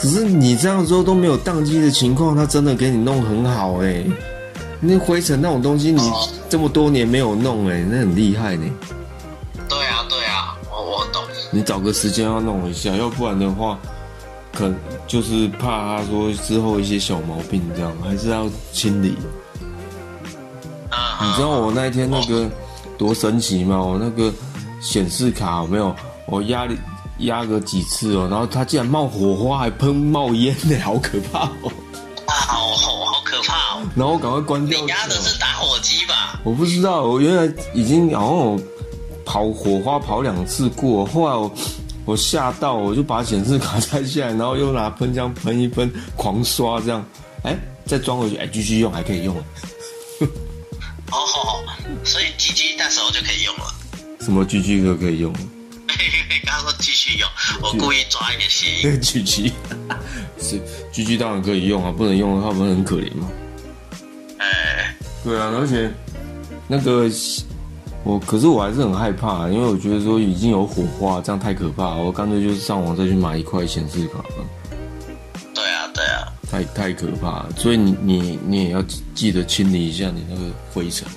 [0.07, 4.05] 可是你这样说都没有宕机的情况，他真的给你弄很好哎、
[4.79, 8.63] 那灰尘那种东西，你哦这么多年没有弄哎、那很厉害呢、
[9.67, 11.21] 对啊对啊，我我懂。
[11.51, 13.77] 你找个时间要弄一下，要不然的话，
[14.53, 14.71] 可
[15.05, 19.17] 就是怕他说之后一些小毛病这样，还是要清理。
[20.89, 22.49] 嗯，你知道我那一天那个
[22.97, 23.77] 多神奇吗？
[23.83, 24.33] 我那个
[24.79, 25.93] 显示卡有没有？
[26.27, 26.77] 我压力
[27.19, 31.71] 压个几次哦，然后它竟然冒火花，还喷冒烟呢，好可怕哦！
[32.27, 33.81] 啊，好好好可怕哦！
[33.95, 34.79] 然后我赶快关掉。
[34.81, 36.39] 你压的是打火机吧？
[36.43, 38.59] 我不知道，我原来已经好像
[39.25, 41.51] 跑火花跑两次过，后来我
[42.05, 47.03] 我吓到，我就把显示卡拆下来，然后又拿喷枪喷一喷，狂刷这样，
[47.43, 49.43] 哎，再装回去，哎，继续用还可以用，哦
[51.11, 51.63] 好好，
[52.03, 53.63] 所以 G G 那时候就可以用了。
[54.19, 55.31] 什么 GG 都可以用
[56.45, 57.29] 刚刚说继续用，
[57.61, 58.99] 我故意抓一个谐音。
[59.01, 59.51] GG
[60.39, 60.59] 是
[60.91, 63.29] 狙击当然可以用啊，不能用的话不是很可怜吗？
[64.39, 64.93] 哎，
[65.23, 65.89] 对啊，而且
[66.67, 67.09] 那个
[68.03, 74.45] 我，可是我还是很害怕，因为我觉得说已经有火花，这样太可怕了，我干脆就是上网再去买一块显示卡了。
[75.53, 80.43] 对啊对啊，太太可怕了，所以你你你也要记记得清理一下你那个
[80.73, 81.07] 灰尘。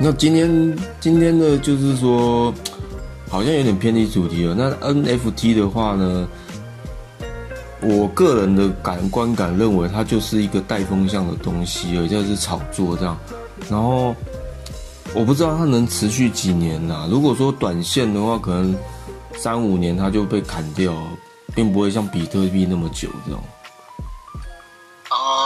[0.00, 2.54] 那今天今天的就是说，
[3.28, 4.54] 好像有点偏离主题了。
[4.54, 6.28] 那 NFT 的话呢，
[7.82, 13.18] 我个人的感观感认为它就是一个带风向的东西而且，是炒作这样。
[13.68, 14.14] 然后
[15.14, 18.76] 我不知道它能持续几年呐、如果说短线的话，可能
[19.36, 20.94] 三五年它就被砍掉，
[21.56, 23.42] 并不会像比特币那么久这样。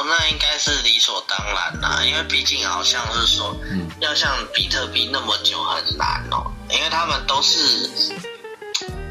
[0.03, 3.89] 哦，那应该是理所当然啦，因为毕竟好像是说，嗯。
[4.01, 7.89] 要像比特币那么久很难哦，因为他们都是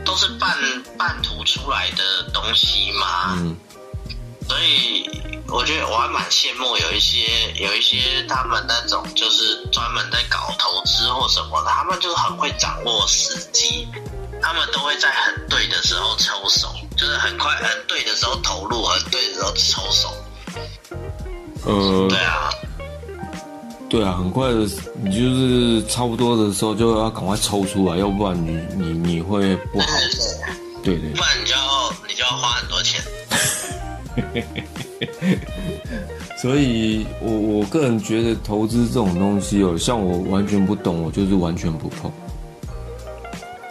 [0.03, 0.57] 都是半
[0.97, 3.55] 半途出来的东西嘛，嗯。
[4.49, 5.09] 所以
[5.47, 13.87] 我觉得我还蛮羡慕有一些有一些他们那种就是专门在搞投资或什么的，他们就是很会掌握时机，
[14.41, 20.13] 他们都会在很对的时候抽手，就是很快很对的时候投入，很对的时候抽手。
[21.65, 22.49] 呃，对啊，
[23.89, 24.67] 对啊，很快的，
[25.03, 29.87] 你就是差不多的时候就要赶快抽出来，要不然你你你会不好。
[30.83, 32.99] 对对不然你就要你就要花很多钱。
[36.41, 42.11] 所以我我个人觉得投资这种东西哦，像我完全不懂，我就是完全不碰。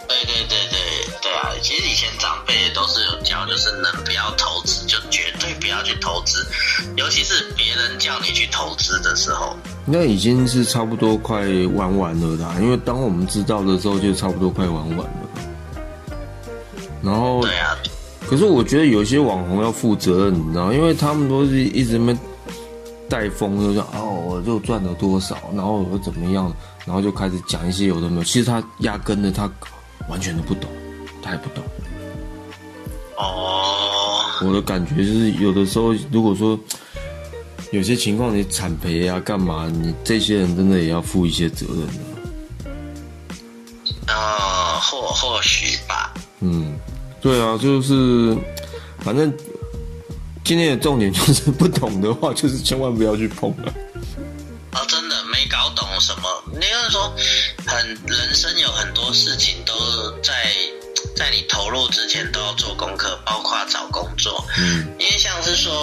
[0.07, 0.79] 对对对对
[1.21, 1.51] 对啊！
[1.61, 6.47] 其实以前长辈也都是有教，就是能不要投资就绝对不要去投资，
[6.97, 9.55] 尤其是别人叫你去投资的时候。
[9.85, 11.41] 那已经是差不多快
[11.73, 15.29] 玩完了啦，因为当我们知道的时候，就差不多快玩完了。
[17.03, 17.75] 然后，对啊，
[18.27, 22.19] 可是我觉得有些网红要负责任，你知道，因为他们都是一直在那边
[23.09, 26.53] 带风，就说哦，我就赚了多少，然后我怎么样，
[26.85, 28.23] 然后就开始讲一些有的没有。
[28.23, 29.49] 其实他压根的他
[30.07, 30.69] 完全都不懂，
[31.23, 31.63] 他也不懂。
[33.17, 33.80] 哦，
[34.41, 36.59] 我的感觉就是，有的时候如果说
[37.71, 39.71] 有些情况你产赔啊，干嘛？
[39.71, 41.93] 你这些人真的也要负一些责任的。
[44.07, 46.13] 呃，或或许吧。
[46.39, 46.77] 嗯，
[47.21, 48.35] 对啊，就是
[48.99, 49.31] 反正
[50.43, 53.67] 今天的重点就是不懂的话，就是千万不要去碰了
[54.71, 54.81] 啊。
[54.81, 56.23] 哦，真的没搞懂什么。
[56.51, 57.13] 你就是说，
[57.65, 59.73] 很人生有很多事情都
[60.21, 60.33] 在
[61.15, 64.43] 在你投入之前都要做功课，包括找工作。
[64.57, 65.73] 嗯因为像是说，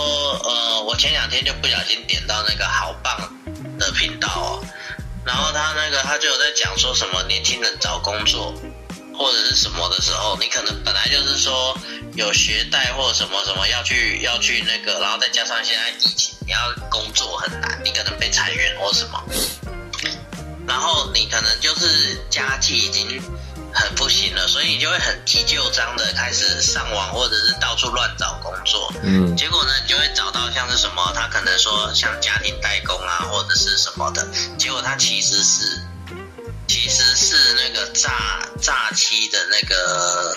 [0.44, 3.16] 呃，我前两天就不小心点到那个好棒
[3.78, 4.64] 的频道哦，
[5.24, 8.54] 然后他那个他就有在讲说什么年轻人找工作
[9.18, 11.76] 或者是什么的时候，你可能本来就是说
[12.14, 19.20] 有学贷或什么什么要去要去那个，然后再加上现在疫情，你要工作很难，你可能被裁员或什么，
[20.66, 23.20] 然后你可能就是家计已经
[23.72, 28.92] 很不行了，所以你就会很急就章的开始上网或者是到处乱找工作。
[29.02, 29.36] 嗯。
[29.36, 34.26] 结果呢，你就会找到像是什么，他可能说像家庭代工啊，或者是什么的，
[34.58, 35.80] 结果他其实是
[36.66, 40.36] 其实是那个诈诈欺的那个，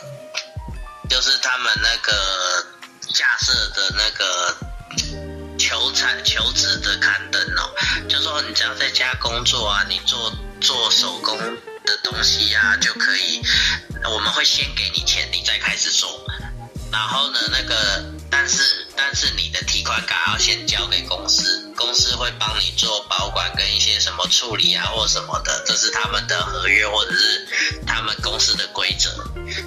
[1.09, 2.65] 就是他们那个
[3.13, 4.55] 架设的那个
[5.57, 7.73] 求产求职的刊登哦，
[8.07, 11.37] 就说你只要在家工作啊，你做做手工
[11.85, 13.41] 的东西啊，就可以，
[14.11, 16.09] 我们会先给你钱，你再开始做。
[16.91, 29.09] 然后呢，那个但是但是你的提款卡要先交给公司，公司会帮你做保管跟一些什么处理啊或什么的，这是他们的合约或者是他们公司的规则。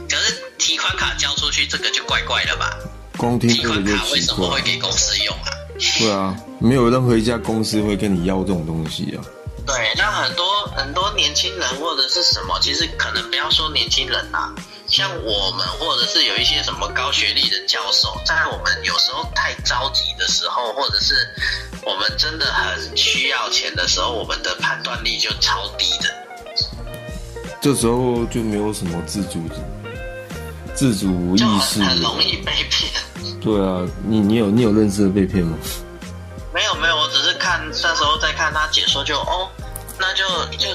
[0.09, 2.77] 可是提款卡交出去，这个就怪怪了吧？
[3.17, 4.61] 光听提款卡为什么会。
[4.61, 5.49] 给公司用啊？
[5.99, 9.25] 对啊，没有任何一家公司会跟你要这种东西啊。
[9.67, 14.53] 对，那很多很多年轻人或者是什么，其实可能不要说年轻人啦、
[14.89, 21.15] 像我们或者是有一些什么高学历的教授，在我们有时候太着急的时候，或者是
[21.83, 26.11] 我们真的很需要钱的时候，我们的判断力就超低的。
[27.61, 29.43] 这时候就没有什么自主
[30.75, 31.89] 自主就意识很。
[31.89, 32.93] 很容易被骗。
[33.41, 35.57] 对啊，你你有你有认识的被骗吗？
[36.53, 39.49] 没有没有，我只是看那时候在看他解说就，哦，
[39.99, 40.25] 那就
[40.59, 40.69] 就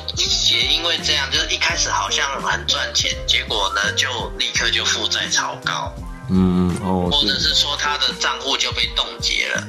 [0.55, 5.93] 也因为这样，就是一开始好像很赚钱，结果呢就立刻就负债超高，
[6.29, 9.67] 嗯哦或者是是说他的账户就被冻结了，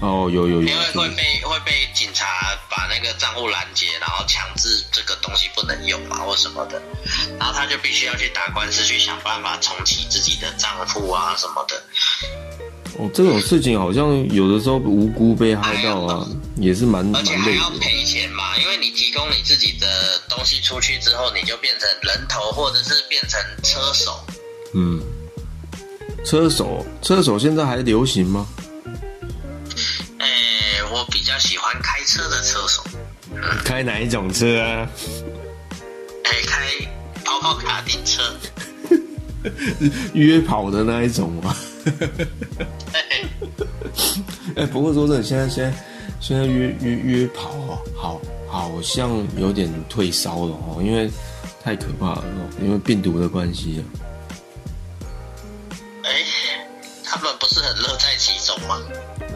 [0.00, 2.26] 哦有有有因为会被会被警察
[2.68, 6.80] 把那个账户拦截，然后强制这个东西不能用嘛或什么的，
[7.38, 11.82] 然后他就必须要去打官司去想办法重启自己的账户啊什么的。
[12.96, 16.26] 哦这种事情好像有的时候无辜被害到啊，
[16.56, 17.50] 也是蛮蛮而且还。
[17.50, 19.86] 要赔钱嘛，因为你提供你自己的
[20.28, 24.24] 东西出去之后，你就变成人头或者是变成车手。
[24.74, 25.02] 嗯，
[26.24, 28.46] 车手车手现在还流行吗？
[30.18, 30.28] 哎，
[30.92, 32.84] 我比较喜欢开车的车手，
[33.64, 34.88] 开哪一种车啊？
[36.24, 36.68] 哎，开
[37.24, 38.22] 跑跑卡丁车。
[40.14, 41.54] 约跑的那一种吗？
[44.56, 45.76] 嘿哎、不过说真的，现在现在
[46.20, 51.10] 现在约约约跑哦，好好像有点退烧了哦，因为
[51.62, 53.82] 太可怕了哦，因为病毒的关系啊。
[56.04, 56.10] 哎，
[57.02, 58.80] 他们不是很乐在其中吗？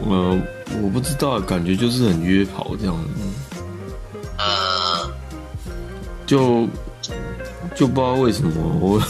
[0.09, 0.41] 呃，
[0.81, 2.95] 我不知道，感觉就是很约跑这样，
[4.37, 5.11] 呃，
[6.25, 6.65] 就
[7.75, 9.01] 就不知道为什么我，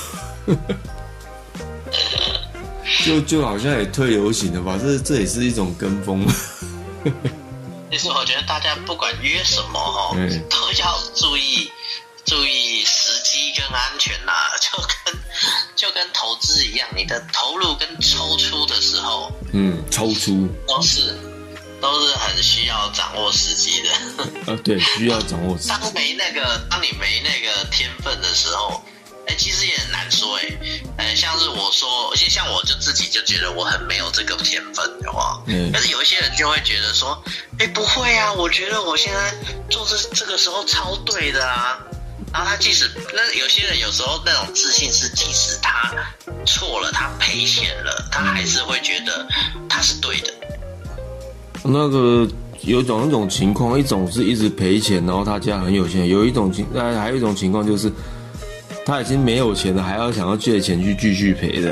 [3.06, 4.78] 就就好像也退流行了吧？
[4.82, 6.26] 这这也是一种跟风。
[7.92, 11.72] 其实我觉得大家不管约什么哦，嗯都要注意
[12.26, 15.20] 注意时机跟安全啦、 就跟
[15.76, 21.18] 就跟投资一样，你的投入跟抽出的时候嗯，抽出都是
[21.82, 24.54] 都是很需要掌握时机的。
[24.54, 28.84] 啊，对，需要掌握时当没那个，当你没那个天分的时候，
[29.30, 30.50] 哎、其实也很难说、哎，
[30.98, 35.40] 呃，像是我说，其实像我就自己就觉得我很没有这个天分，的话？
[35.46, 37.24] 嗯但是有一些人就会觉得说，
[37.60, 39.34] 哎、不会啊，我觉得我现在
[39.70, 41.78] 做这这个时候超对的啊。
[42.32, 45.92] 然后他即使那有些人有时候那种自信是，即使他
[46.46, 49.28] 错了，他赔钱了，他还是会觉得
[49.68, 50.34] 他是对的。
[51.64, 52.28] 那个
[52.62, 57.92] 有种那种情况，一种是一直赔钱，然后他家很有钱；有一种情，呃，还有一种情况就是
[58.90, 61.72] 他已经没有钱了，还要想要借钱去继续赔的。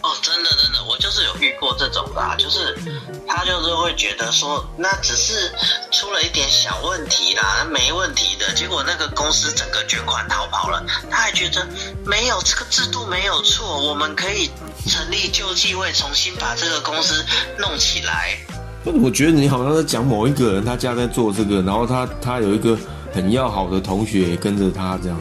[0.00, 2.78] 哦，真的真的，我就是有遇过这种的、啊，就是
[3.26, 5.50] 他就是会觉得说，那只是
[5.90, 8.54] 出了一点小问题啦，没问题的。
[8.54, 11.66] 结果那个公司整个卷款逃跑了，他还觉得
[12.06, 14.48] 没有这个制度没有错，我们可以
[14.86, 17.24] 成立救济会，重新把这个公司
[17.58, 18.38] 弄起来。
[18.84, 22.78] 我觉得你好像在讲某一个人，他家在做这个，然后他他有一个
[23.12, 25.20] 很要好的同学也跟着他这样。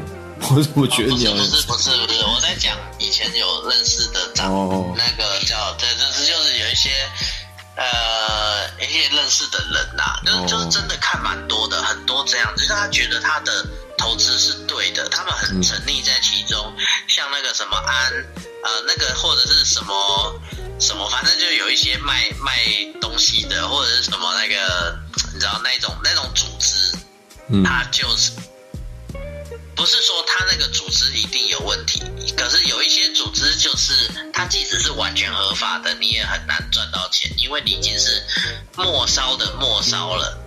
[0.49, 4.93] 我怎么觉得你好不是不是不是不是，我在讲以前有认识的长哦。
[4.97, 6.89] 那个叫对，就是就是有一些
[7.75, 10.45] 呃一些认识的人呐、就是、哦。
[10.47, 13.65] 就是真的看蛮多的，很多这样，就是他觉得他的
[13.97, 16.73] 投资是对的，他们很沉溺在其中，
[17.07, 18.11] 像那个什么安
[18.63, 20.41] 呃那个或者是什么
[20.79, 22.57] 什么，反正就有一些卖卖
[22.99, 24.99] 东西的，或者是什么那个
[25.33, 26.97] 你知道那种那种组织，
[27.49, 27.63] 嗯。
[27.63, 28.31] 他就是
[29.75, 32.01] 不是说他那个组织一定有问题，
[32.37, 33.93] 可是有一些组织就是
[34.33, 38.23] 它即使是完全合法的，你也很难赚到钱，因为你已经是
[38.75, 40.37] 末梢的末梢了。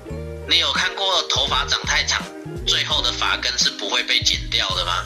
[0.49, 2.22] 你有看过头发长太长，
[2.66, 5.05] 最后的发根是不会被剪掉的吗？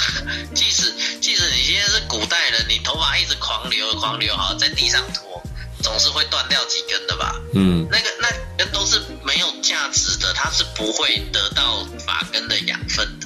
[0.54, 5.42] 即使即使你现在是古代人，你头发一直狂流狂流，哈在地上拖，
[5.82, 7.34] 总是会断掉几根的吧？
[7.54, 13.25] 嗯那个那根都是没有价值的，它是不会得到发根的养分的。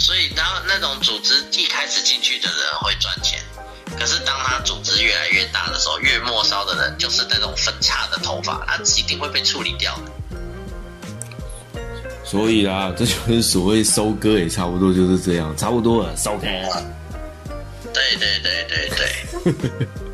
[0.00, 3.38] 所以，然后那种组织一开始进去的人会赚钱，
[3.98, 10.10] 可是当他组织越来越大的时候，越末梢的人就是那种分叉的头发，他一定会被处理掉的。
[12.24, 16.46] 所以啦，这就是所谓收割，也差不多就是这样，差不多了，收割。
[17.92, 19.88] 对对对对对。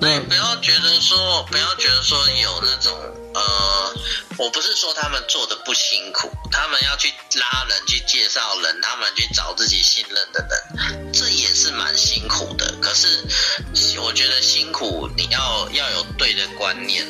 [0.00, 2.92] 对，不要觉得说，不要觉得说有那种
[3.34, 3.94] 呃，
[4.38, 12.74] 我不是说他们做的不辛苦，他们要去拉人、去介绍人，他们去找自己信任的人，这也是蛮辛苦的。
[12.80, 13.24] 可是
[14.00, 17.06] 我觉得辛苦，你要要有对的观念。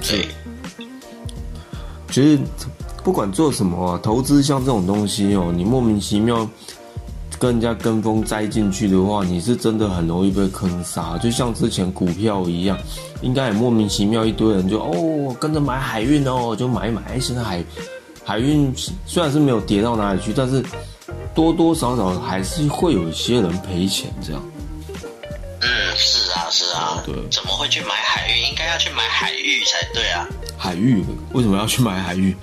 [0.00, 0.28] 对，
[2.12, 2.38] 其实
[3.02, 6.48] 不管做什么啊，投资像这种东西哦，你莫名其妙
[7.38, 11.18] 跟人家跟风栽进去的话，你是真的很容易被坑杀。
[11.18, 12.78] 就像之前股票一样，
[13.20, 17.02] 应该也莫名其妙一堆人就哦跟着买海运哦，就买一买。
[17.08, 17.62] 哎，现在海
[18.24, 18.74] 海运
[19.06, 20.64] 虽然是没有跌到哪里去，但是
[21.34, 24.42] 多多少少还是会有一些人赔钱这样。
[25.60, 28.48] 嗯，是啊，是啊，对怎么会去买海运？
[28.48, 30.26] 应该要去买海域才对啊。
[30.56, 32.36] 海域为什么要去买海域？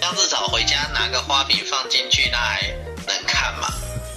[0.00, 2.62] 这样至少回家拿个花瓶放进去，那还
[3.06, 3.68] 能看嘛？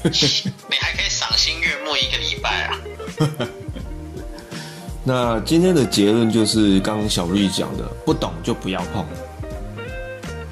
[0.69, 2.79] 你还可以赏心悦目一个礼拜啊！
[5.03, 9.05] 那今天的结论就是刚刚小绿讲的，不懂就不要碰。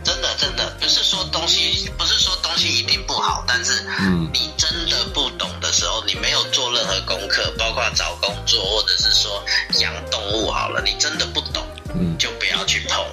[0.03, 9.43] 真的真的，不是说东西不是说东西一定不好，但是嗯你真的不懂的时候，你没有做任何功课，包括找工作或者是说
[9.79, 13.05] 养动物好了，你真的不懂，嗯就不要去碰，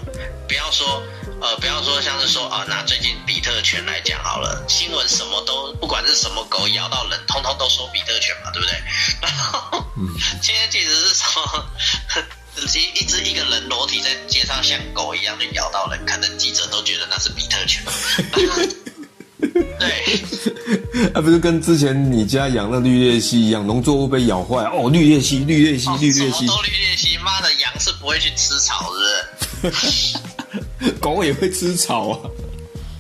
[0.49, 1.03] 不要说
[1.45, 8.75] 呃，不要说像是说啊，拿最近比特犬来讲好了，新闻什么都不管是什么狗咬到人，通通都说比特犬嘛，对不对？
[9.21, 9.85] 然后
[10.41, 11.67] 今天其实是什么。
[12.75, 17.83] 一一只一个人裸体在街上像狗一样的咬到人，可能记者都觉得那是比特犬。
[19.79, 30.19] 对，啊，不是跟之前你家养的绿鬣蜥一样，农作物被咬坏哦，绿鬣蜥，绿鬣蜥，绿鬣蜥，什么都绿鬣蜥，妈的羊是不会去吃草的，是不是？
[31.01, 32.19] 狗也会吃草啊。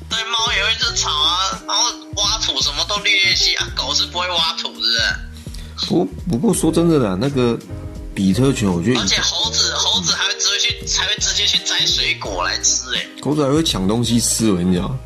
[0.08, 1.82] 对，猫也会吃草啊，然后
[2.16, 4.80] 挖土什么都绿鬣蜥啊，狗是不会挖土的，
[5.78, 5.86] 是不是？
[5.88, 7.58] 不不过说真的啦，那个
[8.14, 14.98] 比特犬，我觉得而且猴子猴子还会直接去，还会直接去摘水果来吃、欸，哎，狗子还会抢东西吃，我跟你讲。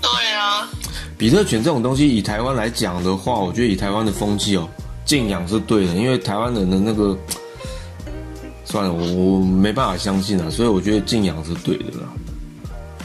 [0.00, 0.68] 对啊，
[1.18, 4.68] 比特犬这种东西，以台湾来讲的话，我觉得以台湾的风气哦，
[5.04, 7.18] 禁养是对的，因为台湾人的那个，
[8.66, 12.08] 算了，我我没办法相信啊，所以我觉得敬仰是对的啦。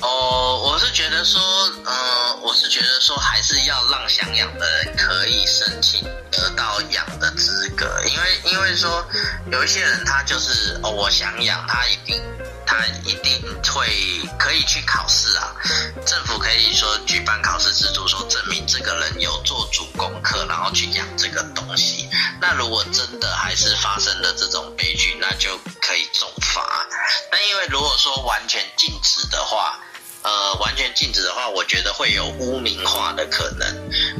[0.01, 1.39] 哦，我是觉得说，
[1.85, 9.05] 呃，我是觉得说，还是要让想养的人可以申请得到养的资格，因为因为说
[9.51, 12.19] 有一些人他就是哦，我想养，他一定
[12.71, 13.41] 他一定
[13.73, 13.85] 会
[14.39, 15.53] 可以去考试啊，
[16.05, 22.07] 政府可以说举办考试制度，说证明这个人有做足功课，然后去养这个东西。
[22.39, 26.87] 那如果真的还是发生了这种悲剧，那就可以重罚。
[27.29, 29.77] 那因为如果说完全禁止的话，
[30.21, 33.67] 呃，完全禁止的话，我觉得会有污名化的可能。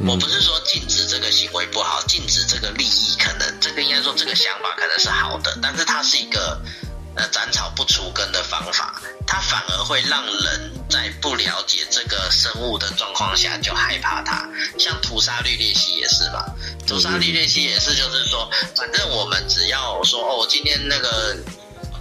[0.06, 6.60] 我不是说禁止这个行为不好，禁止这个利益可能，这个应该说这个想法可能是好的，但是它是一个
[7.16, 14.48] 呃斩草不除根的方法，它反而会让人在不了解这个生物的状况下就害怕它。
[14.78, 16.44] 像屠杀绿鬣蜥也是嘛，
[16.86, 21.36] 屠杀绿鬣蜥也是，就是说，反正我们只要说哦，今天那个。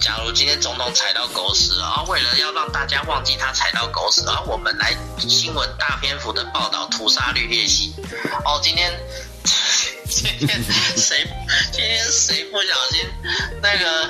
[0.02, 7.94] 假如今天总统踩到狗屎了，啊，为了要让大家忘记他踩到狗屎，然后我们来新闻大篇幅的报道屠杀绿鬣蜥。
[8.44, 8.92] 哦，今天
[10.10, 10.64] 今天
[10.98, 11.24] 谁
[11.72, 13.08] 今天谁不小心
[13.62, 14.10] 那个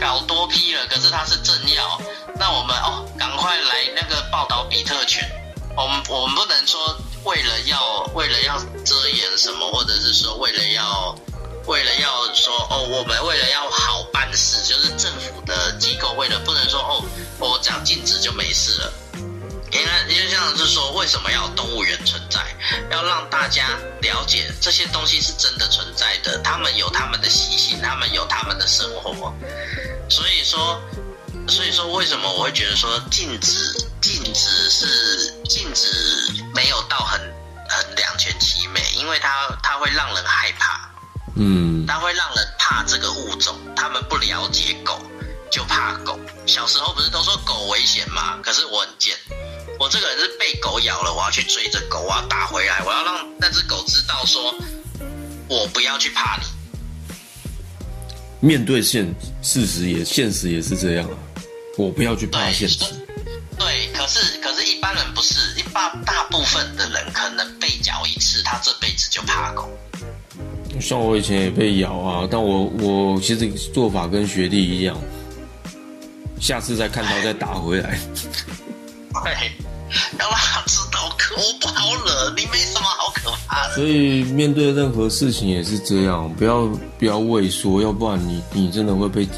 [0.00, 2.00] 搞多批了，可是它是政要，
[2.38, 5.30] 那我们哦，赶快来那个报道比特犬。
[5.76, 11.14] 我们我们不能说为了要为了要遮掩什么，或者是说为了要
[11.66, 17.04] 为了要说哦，我们为了要好办事，就是政府的机构为了不能说哦，
[17.38, 18.92] 我讲禁止就没事了。
[19.72, 22.40] 因为因为这样是说，为什么要动物园存在？
[22.90, 29.32] 要让大家了解这些东西是真的存在的，他们有他们的习性，他们有他们的生活。
[30.10, 30.82] 所以说，
[31.48, 35.86] 所以说为什么我会觉得说禁止禁止是禁止
[36.52, 37.20] 没有到很
[37.68, 40.90] 很两全其美，因为它它会让人害怕，
[41.36, 45.00] 嗯，它会让人怕这个物种，他们不了解狗
[45.50, 46.18] 就怕狗。
[46.44, 48.36] 小时候不是都说狗危险吗？
[48.42, 49.16] 可是我很贱。
[49.78, 54.54] 我这个人是被狗咬了，我要去追着狗，我要打回来，我要让那只狗知道说，
[55.48, 56.46] 我不要去怕你。
[58.40, 59.06] 面对现
[59.42, 61.16] 事实也现实也是这样啊，
[61.76, 62.78] 我不要去怕现实。
[63.58, 69.68] 对，可是可是一般人不是，一般大部分的人可能被咬一次，他这辈子就怕狗。
[70.80, 74.98] 像我以前也被咬啊，但我我其实做法跟学弟一样，
[76.40, 77.98] 下次再看到再打回来。
[79.22, 79.69] 对。
[80.18, 83.74] 要让他知道，我不好惹，你没什么好可怕的。
[83.74, 86.66] 所以面对任何事情也是这样，不要
[86.98, 89.28] 不要畏缩，要不然你你真的会被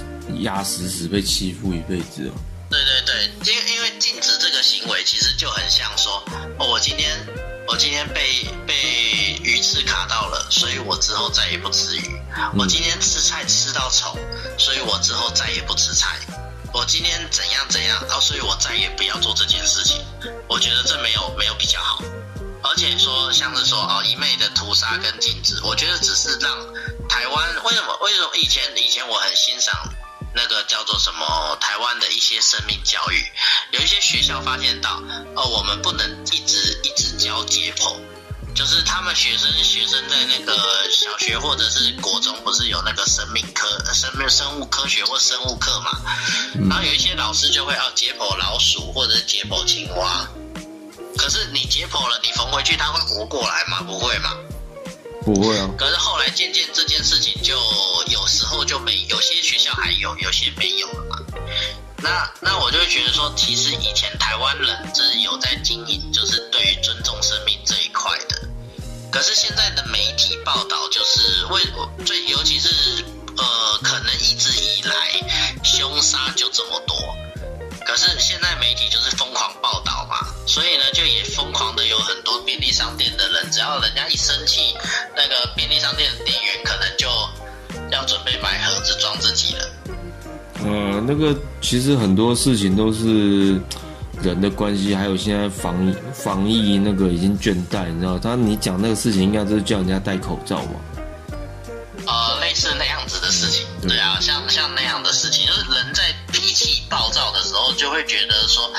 [0.41, 2.33] 压死死，被欺负一辈子哦。
[2.71, 6.23] 对对对，因为因为禁止这个行为，其实就很像说，
[6.59, 7.11] 哦，我今天
[7.69, 8.75] 我今天被被
[9.43, 12.01] 鱼刺卡到了，所以我之后再也不吃鱼。
[12.57, 14.19] 我今天吃菜吃到虫，
[14.57, 16.17] 所以我之后再也不吃菜。
[16.75, 20.01] 我今天怎样怎样，然后所以我再也不要做这件事情。
[20.49, 22.03] 我觉得这没有没有比较好，
[22.63, 26.51] 而且说像是说哦一昧的屠杀跟禁止，我觉得只是让
[27.09, 29.75] 台湾为什么为什么以前以前我很欣赏
[30.35, 33.23] 那个叫做什么台湾的一些生命教育，
[33.73, 35.03] 有一些学校发现到
[35.37, 37.97] 哦我们不能一直一直教解剖。
[38.55, 40.55] 就是他们学生学生在那个
[40.91, 46.01] 小学或者是国中，不是有那个生命科、生命生物科学或生物课嘛？
[46.69, 50.29] 然后有一些老师就会要解剖老鼠或者是解剖青蛙。
[51.17, 53.83] 可是你解剖了，你缝回去，它会活过来吗？
[53.83, 54.31] 不会嘛？
[55.25, 55.69] 不会啊。
[55.79, 57.55] 可是后来渐渐这件事情就
[58.09, 61.17] 有时候就没，有些学校还有，有些没有了嘛。
[62.03, 68.43] 那那我就会觉得说，其实以前台湾人是有在经营，就是对于尊重生命这一块的。
[69.11, 71.63] 可是现在的媒体报道，就是为
[72.05, 73.05] 最尤其是
[73.37, 74.95] 呃，可能一直以来
[75.63, 76.97] 凶杀就这么多。
[77.87, 84.75] 可是现在媒体就是疯狂报道嘛，所以呢，就也疯狂的有很多便利商店的人，只要人家一生气，
[85.15, 87.09] 那个便利商店的店员可能就
[87.91, 89.69] 要准备买盒子装自己了。
[90.65, 93.61] 呃，那个其实很多事情都是
[94.23, 98.19] 人的关系，还有现在防防疫那个已经倦怠，你知道？
[98.19, 100.75] 他你讲那个事情，应该就是叫人家戴口罩嘛。
[102.05, 106.03] 呃，类似那样子的事情，对啊，像像那样的事情，就是人在
[106.33, 108.71] 脾气暴躁的时候，就会觉得说，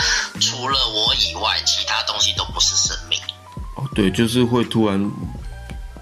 [0.41, 3.17] 除了我以外，其他东西都不是生命。
[3.75, 5.11] 哦，对，就是会突然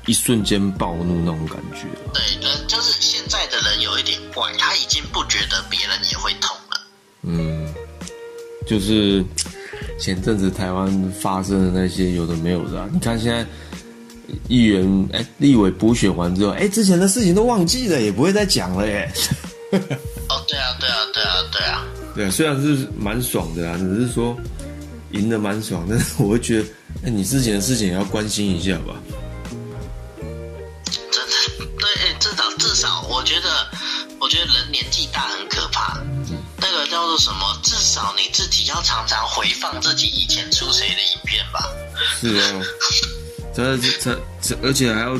[0.07, 1.85] 一瞬间暴怒那种感觉。
[2.11, 2.40] 对，
[5.11, 6.81] 不觉得别人也会痛了。
[7.23, 7.73] 嗯，
[8.65, 9.23] 就是
[9.99, 13.45] 前阵子台湾发生的那些有的没有的，啊，你看现在
[14.47, 19.11] 议员哎，立委补选完之后，哎，之前的事情都忘记了，也不会再讲了耶。
[19.71, 21.83] 哦，对啊，对啊，对啊，对啊。
[22.13, 24.35] 对啊，虽然是蛮爽的啊，只是说
[25.11, 26.65] 赢的蛮爽，但是 我会觉得，
[27.05, 28.95] 哎，你之前的事情也要关心一下吧。
[31.09, 33.49] 真的，对，至少至少，我觉得，
[34.21, 35.97] 我觉得人年纪大很可怕。
[36.57, 37.59] 那个叫做什么？
[37.63, 41.67] 至少你自己要常常回放自己以前出谁的影片吧。
[42.21, 42.61] 是啊，
[43.53, 45.17] 这这这，而且还要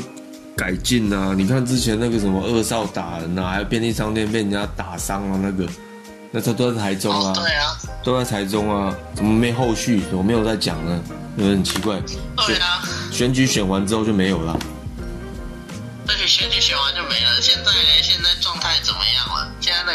[0.56, 1.34] 改进啊！
[1.36, 5.66] 你看之前那个什么二少打人啊，还有便利商店被人家打伤啊，那个，
[6.30, 10.00] 那他都在台中啊，对啊，都在台中啊，怎么没后续？
[10.02, 11.02] 怎么没有在讲呢？
[11.38, 12.00] 有点奇怪。
[12.46, 14.56] 对啊，选举选完之后就没有了。
[16.08, 16.76] 而且选举选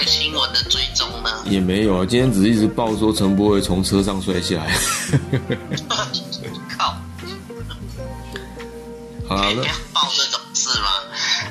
[0.06, 1.30] 新闻的追踪呢？
[1.46, 4.78] 也没有啊，今天只是一直报说陈柏伟从车上摔下来。
[6.78, 6.96] 靠！
[9.28, 10.88] 好了，不要报这种事吗，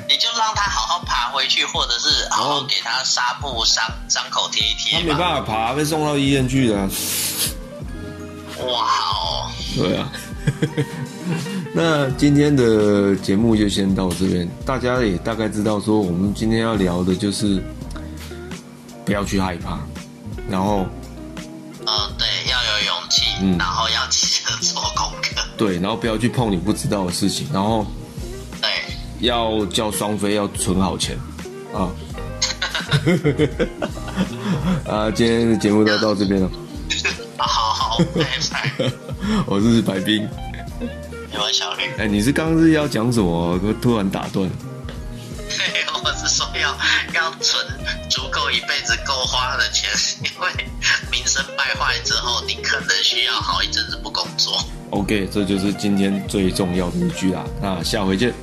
[0.09, 4.99] 你就让他好好爬回去，或者是好好给他纱布伤伤口贴一贴。
[4.99, 6.75] 他没办法爬，被送到医院去的。
[8.65, 9.51] 哇哦！
[9.75, 10.11] 对啊。
[11.73, 17.61] 那今天的节目就先到这边，大家也大概知道说，我们今天要聊的就是
[19.07, 19.79] 不要去害怕，
[20.49, 20.85] 然后
[21.85, 27.87] 呃，对，要有勇气，嗯然后要记得做功课，对，然后不要去碰你不知道的事情，然后
[28.61, 28.69] 对，
[29.21, 31.17] 要叫双飞要存好钱
[31.73, 31.87] 啊。
[34.85, 36.51] 啊，今天的节目就到这边了。
[37.37, 38.91] 好好，拜拜。
[39.47, 40.27] 我是白冰。
[41.31, 43.57] 你们小绿，哎、你是刚刚是要讲什么？
[43.81, 44.49] 突然打断。
[45.47, 46.77] 对， 我是说要
[47.13, 47.65] 要存
[48.51, 49.89] 一辈子够花的钱，
[50.23, 50.49] 因为
[51.11, 54.63] 名声败坏之后，你可能需要好一阵子不工作。
[54.91, 57.43] OK，这就是今天最重要的一句啦。
[57.61, 58.33] 那下回见。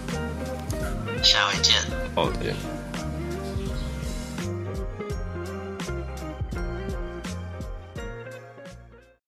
[1.22, 1.74] 下回见。
[2.16, 2.54] 哦，对。